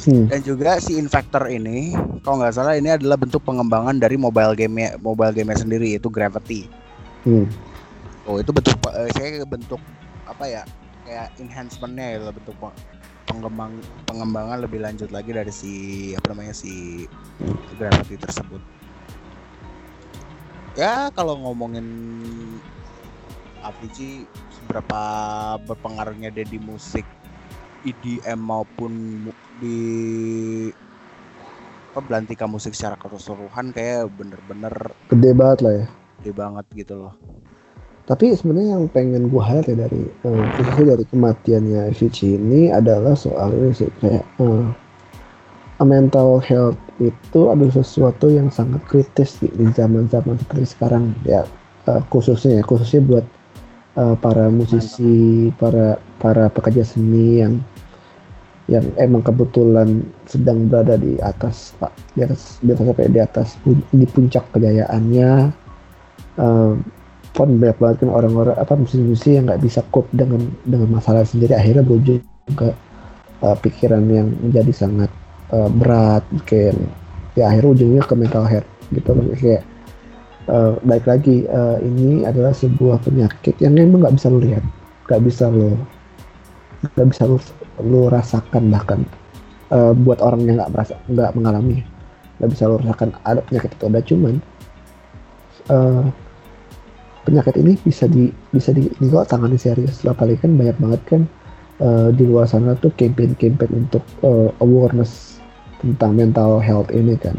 [0.07, 0.31] Hmm.
[0.31, 1.91] Dan juga si Infector ini,
[2.23, 6.71] kalau nggak salah ini adalah bentuk pengembangan dari mobile game mobile game sendiri yaitu Gravity.
[7.27, 7.51] Hmm.
[8.23, 9.83] Oh itu bentuk uh, saya bentuk
[10.31, 10.63] apa ya
[11.07, 12.59] kayak enhancementnya ya bentuk
[13.31, 13.79] pengembang
[14.11, 15.73] pengembangan lebih lanjut lagi dari si
[16.19, 17.07] apa namanya si
[17.79, 18.63] Gravity tersebut.
[20.77, 21.87] Ya kalau ngomongin
[23.65, 25.01] Avicii seberapa
[25.65, 27.07] berpengaruhnya dia di musik
[27.87, 28.93] EDM maupun
[29.63, 29.79] di
[31.97, 35.87] apa belantika musik secara keseluruhan kayak bener-bener gede banget lah ya
[36.21, 37.15] gede banget gitu loh
[38.07, 43.19] tapi sebenarnya yang pengen gue highlight ya dari uh, khususnya dari kematiannya Avicii ini adalah
[43.19, 44.71] soal ini sih kayak uh,
[45.83, 51.43] mental health itu adalah sesuatu yang sangat kritis di, di zaman-zaman seperti sekarang ya
[51.91, 53.27] uh, khususnya ya khususnya buat
[53.99, 57.59] uh, para musisi para para pekerja seni yang
[58.67, 61.75] yang emang kebetulan sedang berada di atas
[62.19, 63.49] di atas di atas di atas
[63.95, 65.55] di puncak kejayaannya.
[66.37, 66.83] Um,
[67.37, 71.53] pun banyak banget kan orang-orang apa musisi-musisi yang nggak bisa cope dengan dengan masalah sendiri.
[71.53, 72.25] Akhirnya berujung
[72.57, 72.73] ke
[73.45, 75.13] uh, pikiran yang menjadi sangat
[75.53, 76.81] uh, berat kayak
[77.37, 79.13] ya akhirnya ujungnya ke mental health gitu.
[79.37, 79.63] Kayak
[80.49, 84.65] uh, baik lagi uh, ini adalah sebuah penyakit yang memang nggak bisa lo lihat
[85.07, 85.77] nggak bisa lo
[86.97, 87.37] nggak bisa lo
[87.85, 89.01] lu rasakan bahkan
[89.69, 91.85] uh, buat orang yang nggak merasa nggak mengalami
[92.41, 94.01] nggak bisa lu rasakan ada penyakit itu ada.
[94.01, 94.35] Cuman
[95.69, 96.09] uh,
[97.27, 101.03] penyakit ini bisa di bisa di ini kok tangani serius lah paling kan banyak banget
[101.11, 101.23] kan
[101.83, 105.43] uh, di luar sana tuh campaign-campaign untuk uh, awareness
[105.83, 107.37] tentang mental health ini kan.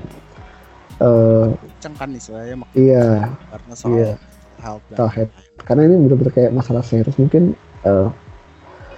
[0.98, 4.12] Uh, Kenceng kan istilahnya iya, karena soal iya.
[4.62, 5.34] health Mental health.
[5.62, 7.54] Karena ini benar-benar kayak masalah serius mungkin
[7.86, 8.10] uh,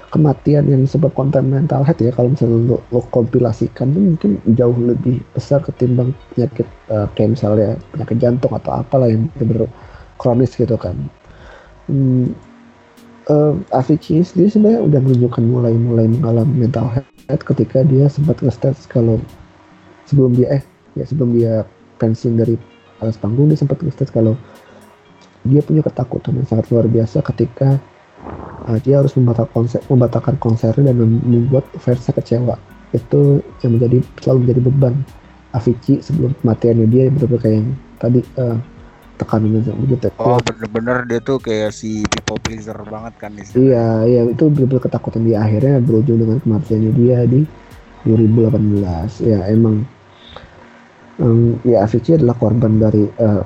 [0.09, 4.73] kematian yang disebab konten mental health ya kalau misalnya lo, lo kompilasikan tuh mungkin jauh
[4.73, 9.69] lebih besar ketimbang penyakit uh, kayak misalnya penyakit jantung atau apalah yang benar-benar
[10.19, 10.93] kronis gitu kan.
[11.89, 12.35] Hmm,
[13.29, 19.21] uh, Avicii sendiri sebenarnya udah menunjukkan mulai-mulai mengalami mental health ketika dia sempat nge-stats kalau
[20.09, 20.63] sebelum dia eh
[20.97, 21.63] ya sebelum dia
[22.01, 22.57] pensiun dari
[22.99, 24.33] atas panggung dia sempat nge-stats kalau
[25.47, 27.79] dia punya ketakutan yang sangat luar biasa ketika
[28.67, 32.59] uh, dia harus membatalkan konser membatalkan konsernya dan mem- membuat fansnya kecewa
[32.91, 34.95] itu yang menjadi selalu menjadi beban
[35.49, 38.57] Avicii sebelum kematiannya dia benar-benar kayak yang tadi uh,
[39.19, 43.75] tekanannya begitu Oh bener-bener dia tuh kayak si people pleaser banget kan di sini.
[43.75, 45.43] Iya, iya itu benar-benar ketakutan dia.
[45.43, 47.43] Akhirnya berujung dengan kematiannya dia di
[48.07, 49.27] 2018.
[49.27, 49.83] Ya emang
[51.19, 53.43] em, ya Avicii adalah korban dari eh,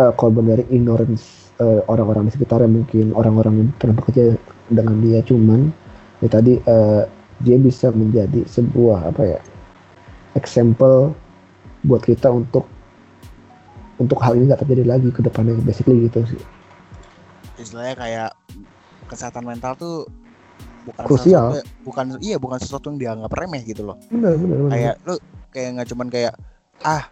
[0.00, 2.72] eh, korban dari ignorance eh, orang-orang di sekitarnya.
[2.72, 4.40] Mungkin orang-orang yang pernah bekerja
[4.72, 5.20] dengan dia.
[5.20, 5.68] Cuman
[6.24, 7.04] ya tadi eh,
[7.44, 9.40] dia bisa menjadi sebuah apa ya
[10.38, 11.12] example
[11.84, 12.64] buat kita untuk
[14.02, 16.40] untuk hal ini nggak terjadi lagi ke depannya basically gitu sih.
[17.56, 18.30] Istilahnya kayak
[19.06, 19.96] kesehatan mental tuh
[20.82, 21.54] bukan Krusial.
[21.54, 23.96] sesuatu- bukan iya bukan sesuatu yang dianggap remeh gitu loh.
[24.10, 24.70] Benar, benar, benar.
[24.74, 25.14] Kayak lu
[25.54, 26.32] kayak nggak cuman kayak
[26.82, 27.04] ah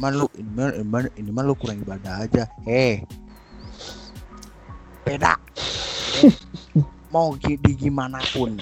[0.00, 2.48] man lu ini mah ini mah, ini mah lu kurang ibadah aja.
[2.64, 3.04] Heh.
[5.04, 5.36] Beda.
[7.12, 8.54] Mau di gimana pun,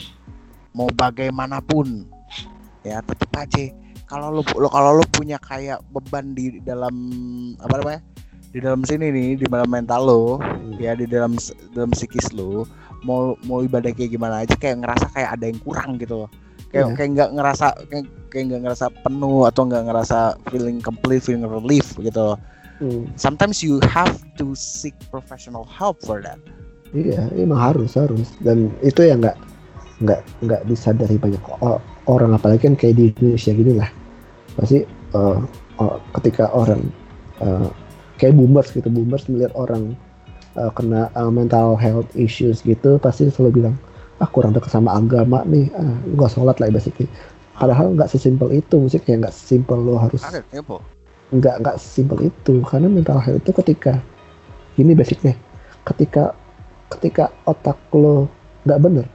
[0.73, 2.09] mau bagaimanapun,
[2.81, 3.69] ya tetep aja
[4.09, 6.95] kalau lu, lu kalau lu punya kayak beban di dalam
[7.61, 8.01] apa namanya
[8.49, 10.25] di dalam sini nih di dalam mental lo
[10.81, 11.37] ya di dalam
[11.77, 12.65] dalam psikis lo
[13.05, 16.31] mau mau ibadah kayak gimana aja kayak ngerasa kayak ada yang kurang gitu loh.
[16.69, 16.95] Kayak Iya.
[16.97, 20.19] kayak nggak ngerasa kayak kayak nggak ngerasa penuh atau nggak ngerasa
[20.51, 22.39] feeling complete feeling relief gitu loh.
[22.79, 23.11] Hmm.
[23.19, 26.39] sometimes you have to seek professional help for that.
[26.95, 28.31] Iya, emang harus harus.
[28.39, 29.35] Dan itu yang nggak
[29.99, 33.91] nggak nggak disadari banyak o- orang apalagi kan kayak di Indonesia gini lah
[34.57, 35.39] pasti eh,
[35.79, 36.89] oh, ketika orang
[37.45, 37.69] eh,
[38.19, 39.95] kayak boomers gitu boomers melihat orang
[40.57, 43.77] eh, kena eh, mental health issues gitu pasti selalu bilang
[44.19, 47.07] ah kurang dekat sama agama nih ah nggak sholat lah basically.
[47.59, 50.23] Padahal nggak sesimpel itu musik kayak nggak sesimpel lo harus
[51.29, 54.01] nggak nggak simpel itu karena mental health itu ketika
[54.81, 55.35] ini basicnya
[55.85, 56.33] ketika
[56.97, 58.31] ketika otak lo
[58.65, 59.07] nggak bener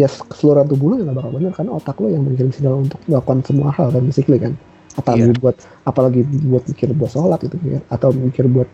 [0.00, 3.38] ya keseluruhan tubuh lo nggak bakal bener karena otak lo yang mengirim sinyal untuk melakukan
[3.44, 4.52] semua hal kan basically kan.
[4.92, 5.40] Apalagi Iya.
[5.40, 5.56] buat
[5.88, 8.68] apalagi buat mikir buat sholat gitu kan atau mikir buat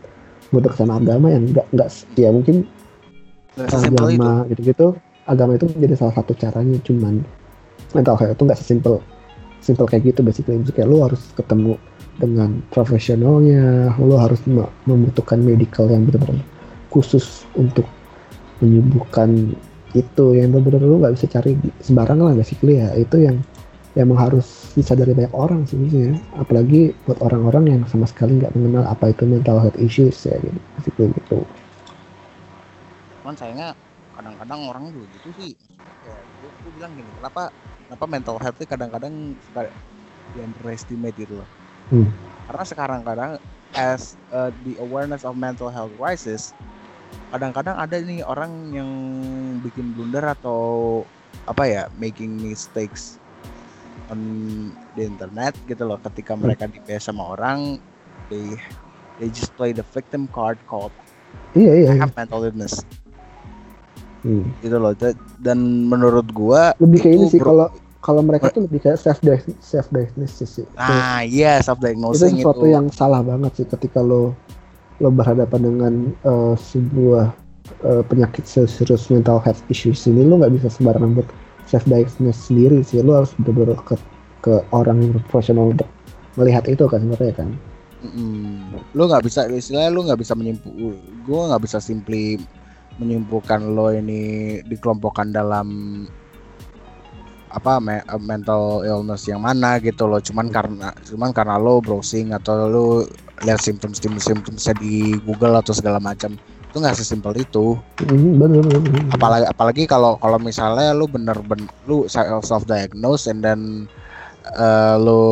[0.50, 1.88] buat sama agama yang nggak nggak
[2.18, 2.66] ya mungkin
[3.58, 4.86] itu agama gitu-gitu
[5.26, 7.22] agama itu menjadi salah satu caranya cuman
[7.94, 9.02] mental health itu nggak sesimpel
[9.62, 10.58] simpel kayak gitu basically.
[10.74, 11.74] Kayak lo harus ketemu
[12.18, 16.42] dengan profesionalnya lo harus me- membutuhkan medical yang benar-benar
[16.90, 17.86] khusus untuk
[18.58, 19.54] menyembuhkan
[19.96, 22.92] itu yang benar-benar lo nggak bisa cari sembarangan lah basically ya?
[22.96, 23.40] Itu yang
[23.96, 25.80] yang emang harus disadari banyak orang sih
[26.38, 30.58] apalagi buat orang-orang yang sama sekali nggak mengenal apa itu mental health issues ya gitu.
[30.76, 31.38] Basically gitu.
[33.24, 33.72] Cuman sayangnya
[34.12, 35.56] kadang-kadang orang juga gitu sih.
[36.04, 37.50] Ya gue, gue bilang gini kenapa
[37.88, 39.72] kenapa mental health itu kadang-kadang suka
[40.32, 41.48] di underestimate gitu loh.
[41.88, 42.04] Hmm.
[42.44, 43.32] karena sekarang kadang
[43.72, 46.52] as uh, the awareness of mental health crisis
[47.28, 48.90] kadang-kadang ada nih orang yang
[49.60, 50.60] bikin blunder atau
[51.44, 53.20] apa ya making mistakes
[54.08, 54.20] on
[54.96, 56.00] the internet gitu loh.
[56.00, 57.76] Ketika mereka di sama orang
[58.32, 58.56] they
[59.20, 60.92] they just play the victim card called
[61.52, 62.02] iya iya, I iya.
[62.04, 62.84] have mental illness.
[64.24, 64.50] Hmm.
[64.64, 64.92] gitu loh.
[64.98, 68.98] Da- dan menurut gua lebih kayak itu ini sih kalau kalau mereka tuh lebih kayak
[68.98, 69.20] self
[69.62, 70.66] self diagnosis sih.
[70.74, 74.34] Nah iya self itu diagnosing sesuatu yang salah banget sih ketika lo
[74.98, 75.92] lo berhadapan dengan
[76.26, 77.30] eh, sebuah
[77.86, 81.28] eh, penyakit serius mental health issues ini lo nggak bisa sembarangan buat
[81.68, 83.04] self diagnosis sendiri sih.
[83.04, 83.94] Lo harus bener-bener ke
[84.42, 85.88] ke orang profesional untuk
[86.38, 87.48] melihat itu kan sebenarnya kan.
[87.98, 90.94] Mm, lu nggak bisa istilahnya lu nggak bisa menyimpul
[91.26, 92.38] gua nggak bisa simply
[93.02, 95.66] menyimpulkan lo ini dikelompokkan dalam
[97.48, 102.68] apa me- mental illness yang mana gitu loh cuman karena cuman karena lo browsing atau
[102.68, 102.84] lo
[103.40, 108.60] lihat simptom simptom simptomnya di Google atau segala macam itu nggak sesimpel itu Mhm, bener
[108.60, 109.02] bener, bener.
[109.10, 113.60] apalagi apalagi kalau kalau misalnya lu bener-bener lu self diagnose and then
[114.52, 115.22] eh, lu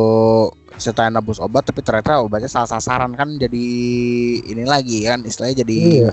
[0.77, 3.65] setelah nabus obat tapi ternyata obatnya salah sasaran kan jadi
[4.45, 6.11] ini lagi kan istilahnya jadi Iya.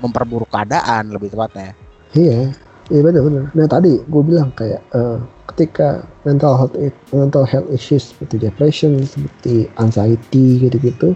[0.00, 1.72] memperburuk keadaan lebih tepatnya
[2.12, 2.52] Iya,
[2.90, 3.52] iya benar-benar.
[3.54, 5.18] Nah tadi gue bilang kayak eh,
[5.52, 6.74] ketika mental health
[7.12, 11.12] mental health issues seperti depression seperti anxiety gitu-gitu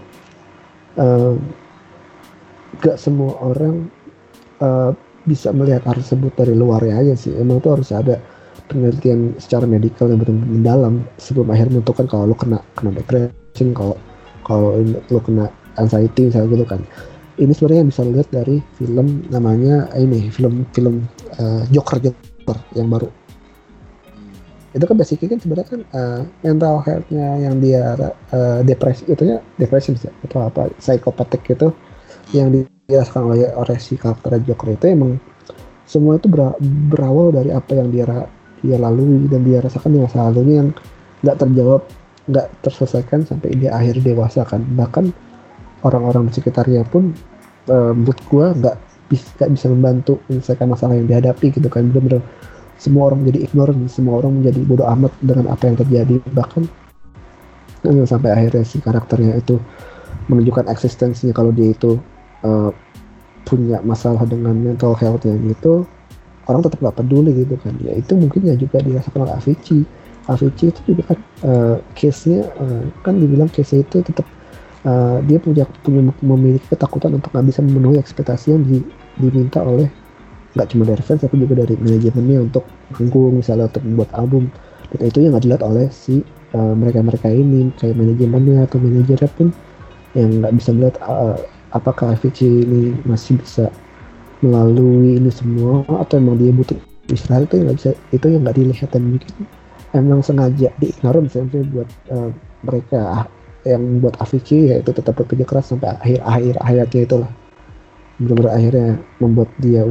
[1.01, 1.33] uh,
[2.83, 3.89] gak semua orang
[4.61, 4.93] uh,
[5.25, 8.21] bisa melihat hal tersebut dari luar ya aja sih emang tuh harus ada
[8.69, 13.95] penelitian secara medikal yang benar-benar mendalam sebelum akhirnya menentukan kalau lo kena kena depression kalau
[14.45, 15.49] kalau lo kena
[15.81, 16.81] anxiety misalnya gitu kan
[17.37, 21.05] ini sebenarnya bisa lihat dari film namanya ini film film
[21.35, 23.09] uh, Joker Joker yang baru.
[24.75, 27.95] Itu kan basically kan sebenarnya kan uh, mental healthnya yang dia
[28.31, 31.71] uh, depresi itu ya depresi bisa atau apa psikopatik itu
[32.35, 35.17] yang dirasakan oleh oleh si karakter Joker itu emang
[35.87, 36.53] semua itu ber,
[36.91, 38.27] berawal dari apa yang dia
[38.59, 40.69] dia lalui dan dia rasakan di masa lalunya yang
[41.23, 41.81] nggak terjawab
[42.27, 44.61] nggak terselesaikan sampai dia akhir dewasa kan.
[44.75, 45.15] Bahkan
[45.87, 47.15] orang-orang di sekitarnya pun
[47.71, 48.75] uh, menurut gua nggak
[49.07, 51.89] bisa bisa membantu menyelesaikan masalah yang dihadapi gitu kan.
[51.91, 52.21] Benar-benar
[52.77, 56.15] semua orang menjadi ignorant semua orang menjadi bodoh amat dengan apa yang terjadi.
[56.31, 56.63] Bahkan
[57.87, 59.57] eh, sampai akhirnya si karakternya itu
[60.27, 61.95] menunjukkan eksistensinya kalau dia itu
[62.43, 62.71] uh,
[63.47, 65.87] punya masalah dengan mental health yang gitu
[66.47, 67.75] orang tetap gak peduli gitu kan.
[67.83, 69.83] Ya itu mungkin ya juga dirasakan oleh Avicii.
[70.27, 74.27] Avicii itu juga kan uh, case-nya uh, kan dibilang case itu tetap
[74.85, 78.83] uh, dia punya punya memiliki ketakutan untuk nggak bisa memenuhi ekspektasi yang di,
[79.17, 79.89] diminta oleh
[80.53, 82.65] nggak cuma dari fans tapi juga dari manajemennya untuk
[82.97, 84.43] manggung misalnya untuk membuat album.
[84.93, 86.21] Dan itu yang nggak dilihat oleh si
[86.53, 89.47] uh, mereka-mereka ini kayak manajemennya atau manajernya pun
[90.15, 91.37] yang nggak bisa melihat uh,
[91.75, 93.69] apakah Avicii ini masih bisa
[94.41, 96.77] melalui ini semua atau emang dia butuh
[97.11, 97.49] istirahat.
[97.49, 99.33] Itu yang nggak bisa itu yang nggak dilihat dan mungkin
[99.95, 102.31] emang sengaja diignoran misalnya buat uh,
[102.65, 103.29] mereka
[103.65, 107.29] yang buat Avicii ya itu tetap bekerja keras sampai akhir akhir hayatnya itulah
[108.17, 108.89] benar-benar akhirnya
[109.21, 109.81] membuat dia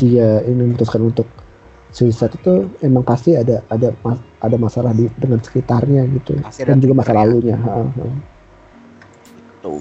[0.00, 1.28] dia ini memutuskan untuk
[1.94, 3.94] suicide itu emang pasti ada ada
[4.42, 7.16] ada masalah di dengan sekitarnya gitu pasti dan juga masa ya.
[7.22, 8.04] lalunya ha, ha.
[9.60, 9.74] Itu.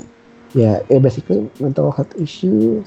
[0.53, 2.85] ya yeah, basically mental health issue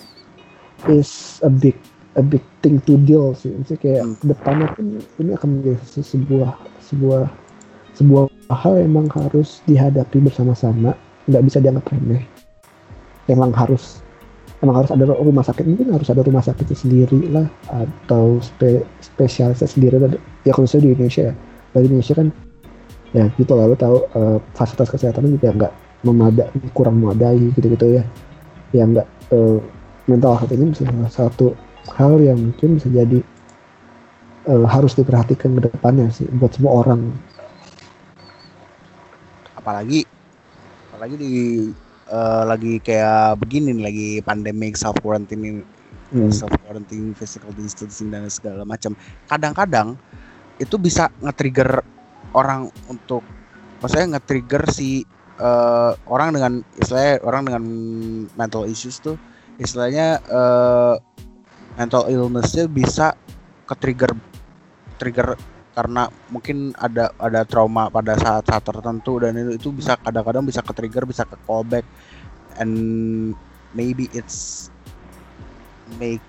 [0.86, 1.74] is a big
[2.16, 4.16] a big thing to deal sih Maksudnya kayak hmm.
[4.24, 4.86] depannya pun
[5.20, 7.24] ini akan menjadi sebuah sebuah
[7.96, 10.92] sebuah hal emang harus dihadapi bersama-sama
[11.26, 12.22] nggak bisa dianggap remeh.
[13.26, 14.04] Emang harus
[14.62, 19.66] emang harus ada rumah sakit mungkin harus ada rumah sakit sendiri lah atau spe, spesialisnya
[19.66, 19.96] sendiri.
[20.46, 21.34] Ya khususnya di Indonesia ya
[21.76, 22.28] di Indonesia kan
[23.16, 25.72] ya gitu lalu tahu uh, fasilitas kesehatan juga nggak
[26.04, 28.04] memadai kurang memadai gitu-gitu ya.
[28.70, 29.58] Yang nggak uh,
[30.06, 31.56] mental health ini salah satu
[31.96, 33.18] hal yang mungkin bisa jadi
[34.46, 37.10] uh, harus diperhatikan ke depannya sih buat semua orang
[39.66, 40.06] apalagi
[40.94, 41.34] apalagi di
[42.14, 45.66] uh, lagi kayak begini nih, lagi pandemic self quarantine
[46.14, 46.30] hmm.
[46.30, 48.94] self quarantine physical distancing dan segala macam
[49.26, 49.98] kadang-kadang
[50.62, 51.82] itu bisa nge-trigger
[52.30, 53.26] orang untuk
[53.82, 55.02] maksudnya nge-trigger si
[55.42, 57.64] uh, orang dengan istilahnya orang dengan
[58.38, 59.18] mental issues tuh
[59.58, 60.94] istilahnya uh,
[61.74, 63.18] mental illnessnya bisa
[63.66, 64.14] ke-trigger
[65.02, 65.34] trigger
[65.76, 70.72] karena mungkin ada ada trauma pada saat-saat tertentu dan itu itu bisa kadang-kadang bisa ke
[70.72, 71.84] trigger bisa ke callback
[72.56, 72.72] and
[73.76, 74.72] maybe it's
[76.00, 76.24] make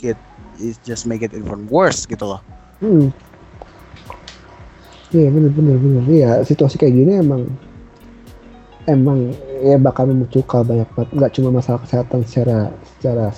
[0.00, 0.16] it
[0.56, 2.40] is just make it even worse gitu loh.
[2.80, 3.12] Hmm.
[5.12, 6.04] Iya benar benar benar.
[6.08, 7.44] Iya situasi kayak gini emang
[8.88, 9.28] emang
[9.60, 13.28] ya bakal memunculkan banyak banget nggak cuma masalah kesehatan secara secara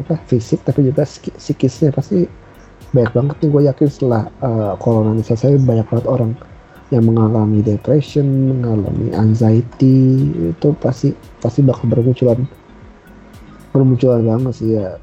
[0.00, 1.04] apa fisik tapi juga
[1.40, 2.28] psikisnya pasti
[2.96, 6.32] banyak banget nih gue yakin setelah uh, corona ini selesai banyak banget orang
[6.94, 11.10] yang mengalami depression, mengalami anxiety itu pasti
[11.42, 12.46] pasti bakal bermunculan
[13.74, 14.96] bermunculan banget sih ya.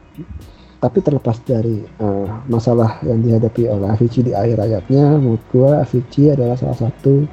[0.80, 6.36] Tapi terlepas dari uh, masalah yang dihadapi oleh Avicii di akhir ayatnya, menurut gue Avicii
[6.36, 7.24] adalah salah satu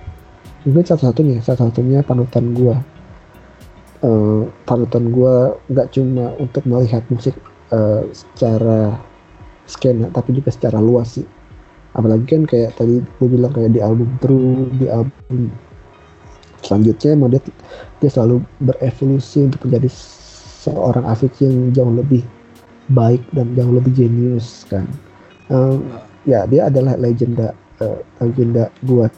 [0.61, 2.77] mungkin satu satunya salah satunya panutan gue.
[4.01, 5.35] Uh, panutan gue
[5.71, 7.37] nggak cuma untuk melihat musik
[7.71, 8.97] uh, secara
[9.71, 11.27] skena tapi juga secara luas sih.
[11.95, 15.51] Apalagi kan kayak tadi gue bilang kayak di album True di album
[16.61, 17.43] selanjutnya emang dia
[18.03, 19.89] dia selalu berevolusi untuk menjadi
[20.61, 22.23] seorang Avicii yang jauh lebih
[22.93, 24.87] baik dan jauh lebih jenius kan.
[25.51, 25.89] Um,
[26.29, 29.11] ya dia adalah legenda uh, legenda buat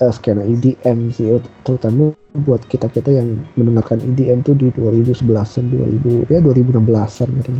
[0.00, 2.12] uh, skena EDM sih terutama
[2.44, 7.52] buat kita kita yang mendengarkan EDM tuh di 2011an 2000 ya 2016an gitu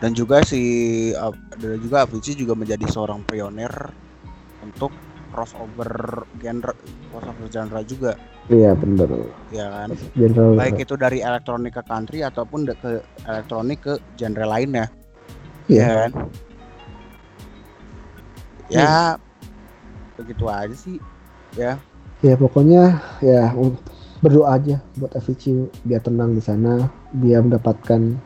[0.00, 0.60] dan juga si
[1.60, 3.70] dan juga Avicii juga menjadi seorang pionir
[4.64, 4.90] untuk
[5.30, 6.74] crossover genre
[7.12, 8.12] crossover genre juga.
[8.50, 9.08] Iya benar
[9.52, 9.88] ya kan?
[10.16, 14.88] Genre baik itu dari elektronik ke country ataupun ke elektronik ke genre lainnya.
[15.68, 15.84] Iya.
[15.84, 16.10] Ya kan?
[18.72, 18.94] Ya
[20.16, 20.96] begitu aja sih
[21.54, 21.76] ya.
[22.24, 23.52] Ya pokoknya ya
[24.20, 28.16] berdoa aja buat Avicii biar tenang di sana biar mendapatkan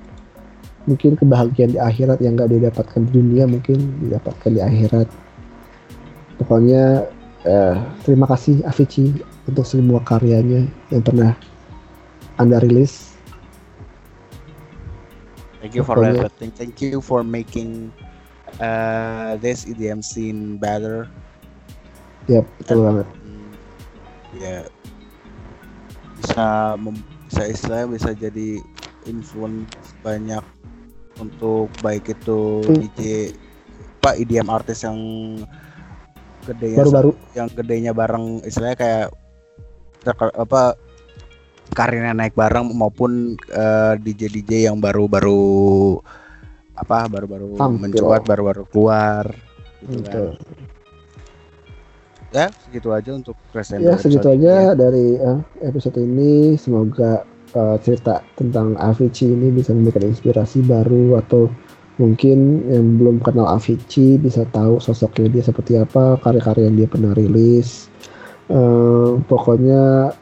[0.85, 5.09] mungkin kebahagiaan di akhirat yang nggak dia dapatkan di dunia mungkin didapatkan di akhirat.
[6.41, 7.09] Pokoknya
[7.45, 9.17] eh, terima kasih Avicii
[9.49, 11.33] untuk semua karyanya yang pernah
[12.37, 13.15] anda rilis.
[15.61, 16.51] Thank you for Pokoknya- everything.
[16.53, 17.89] Thank you for making
[18.61, 21.09] uh, this EDM scene better.
[22.29, 23.09] Ya betul banget.
[23.09, 23.49] Hmm,
[24.37, 24.57] ya
[26.21, 28.61] bisa mem- bisa istilahnya bisa jadi
[29.05, 29.69] influence
[30.01, 30.41] banyak
[31.21, 32.79] untuk baik itu Hmm.
[32.81, 33.31] DJ
[34.01, 34.99] pak EDM artis yang
[36.45, 39.07] gedenya baru-baru yang gedenya bareng istilahnya kayak
[40.37, 40.77] apa
[41.73, 45.97] karirnya naik bareng maupun eh, DJ DJ yang baru-baru
[46.77, 49.31] apa baru-baru mencuat baru-baru keluar
[49.89, 50.37] gitu kan.
[52.35, 54.77] Ya segitu aja untuk Crescendo ya segitu aja ini.
[54.77, 57.23] dari eh, episode ini semoga
[57.55, 61.49] eh, cerita tentang Avicii ini bisa memberikan inspirasi baru atau
[62.03, 67.13] mungkin yang belum kenal Avicii bisa tahu sosoknya dia seperti apa karya-karya yang dia pernah
[67.15, 67.89] rilis.
[68.51, 70.13] Eh, pokoknya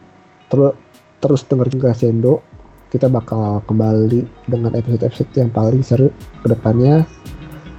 [0.53, 0.77] terus
[1.19, 2.45] terus dengerin Crescendo
[2.93, 6.13] kita bakal kembali dengan episode-episode yang paling seru
[6.45, 7.09] ke depannya.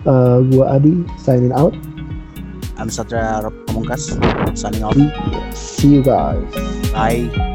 [0.04, 1.78] Eh, gua Adi signing out.
[2.82, 3.40] I'm Satria
[3.70, 4.18] Pamungkas
[4.58, 4.98] signing off
[5.54, 6.42] see you guys.
[6.92, 7.53] Bye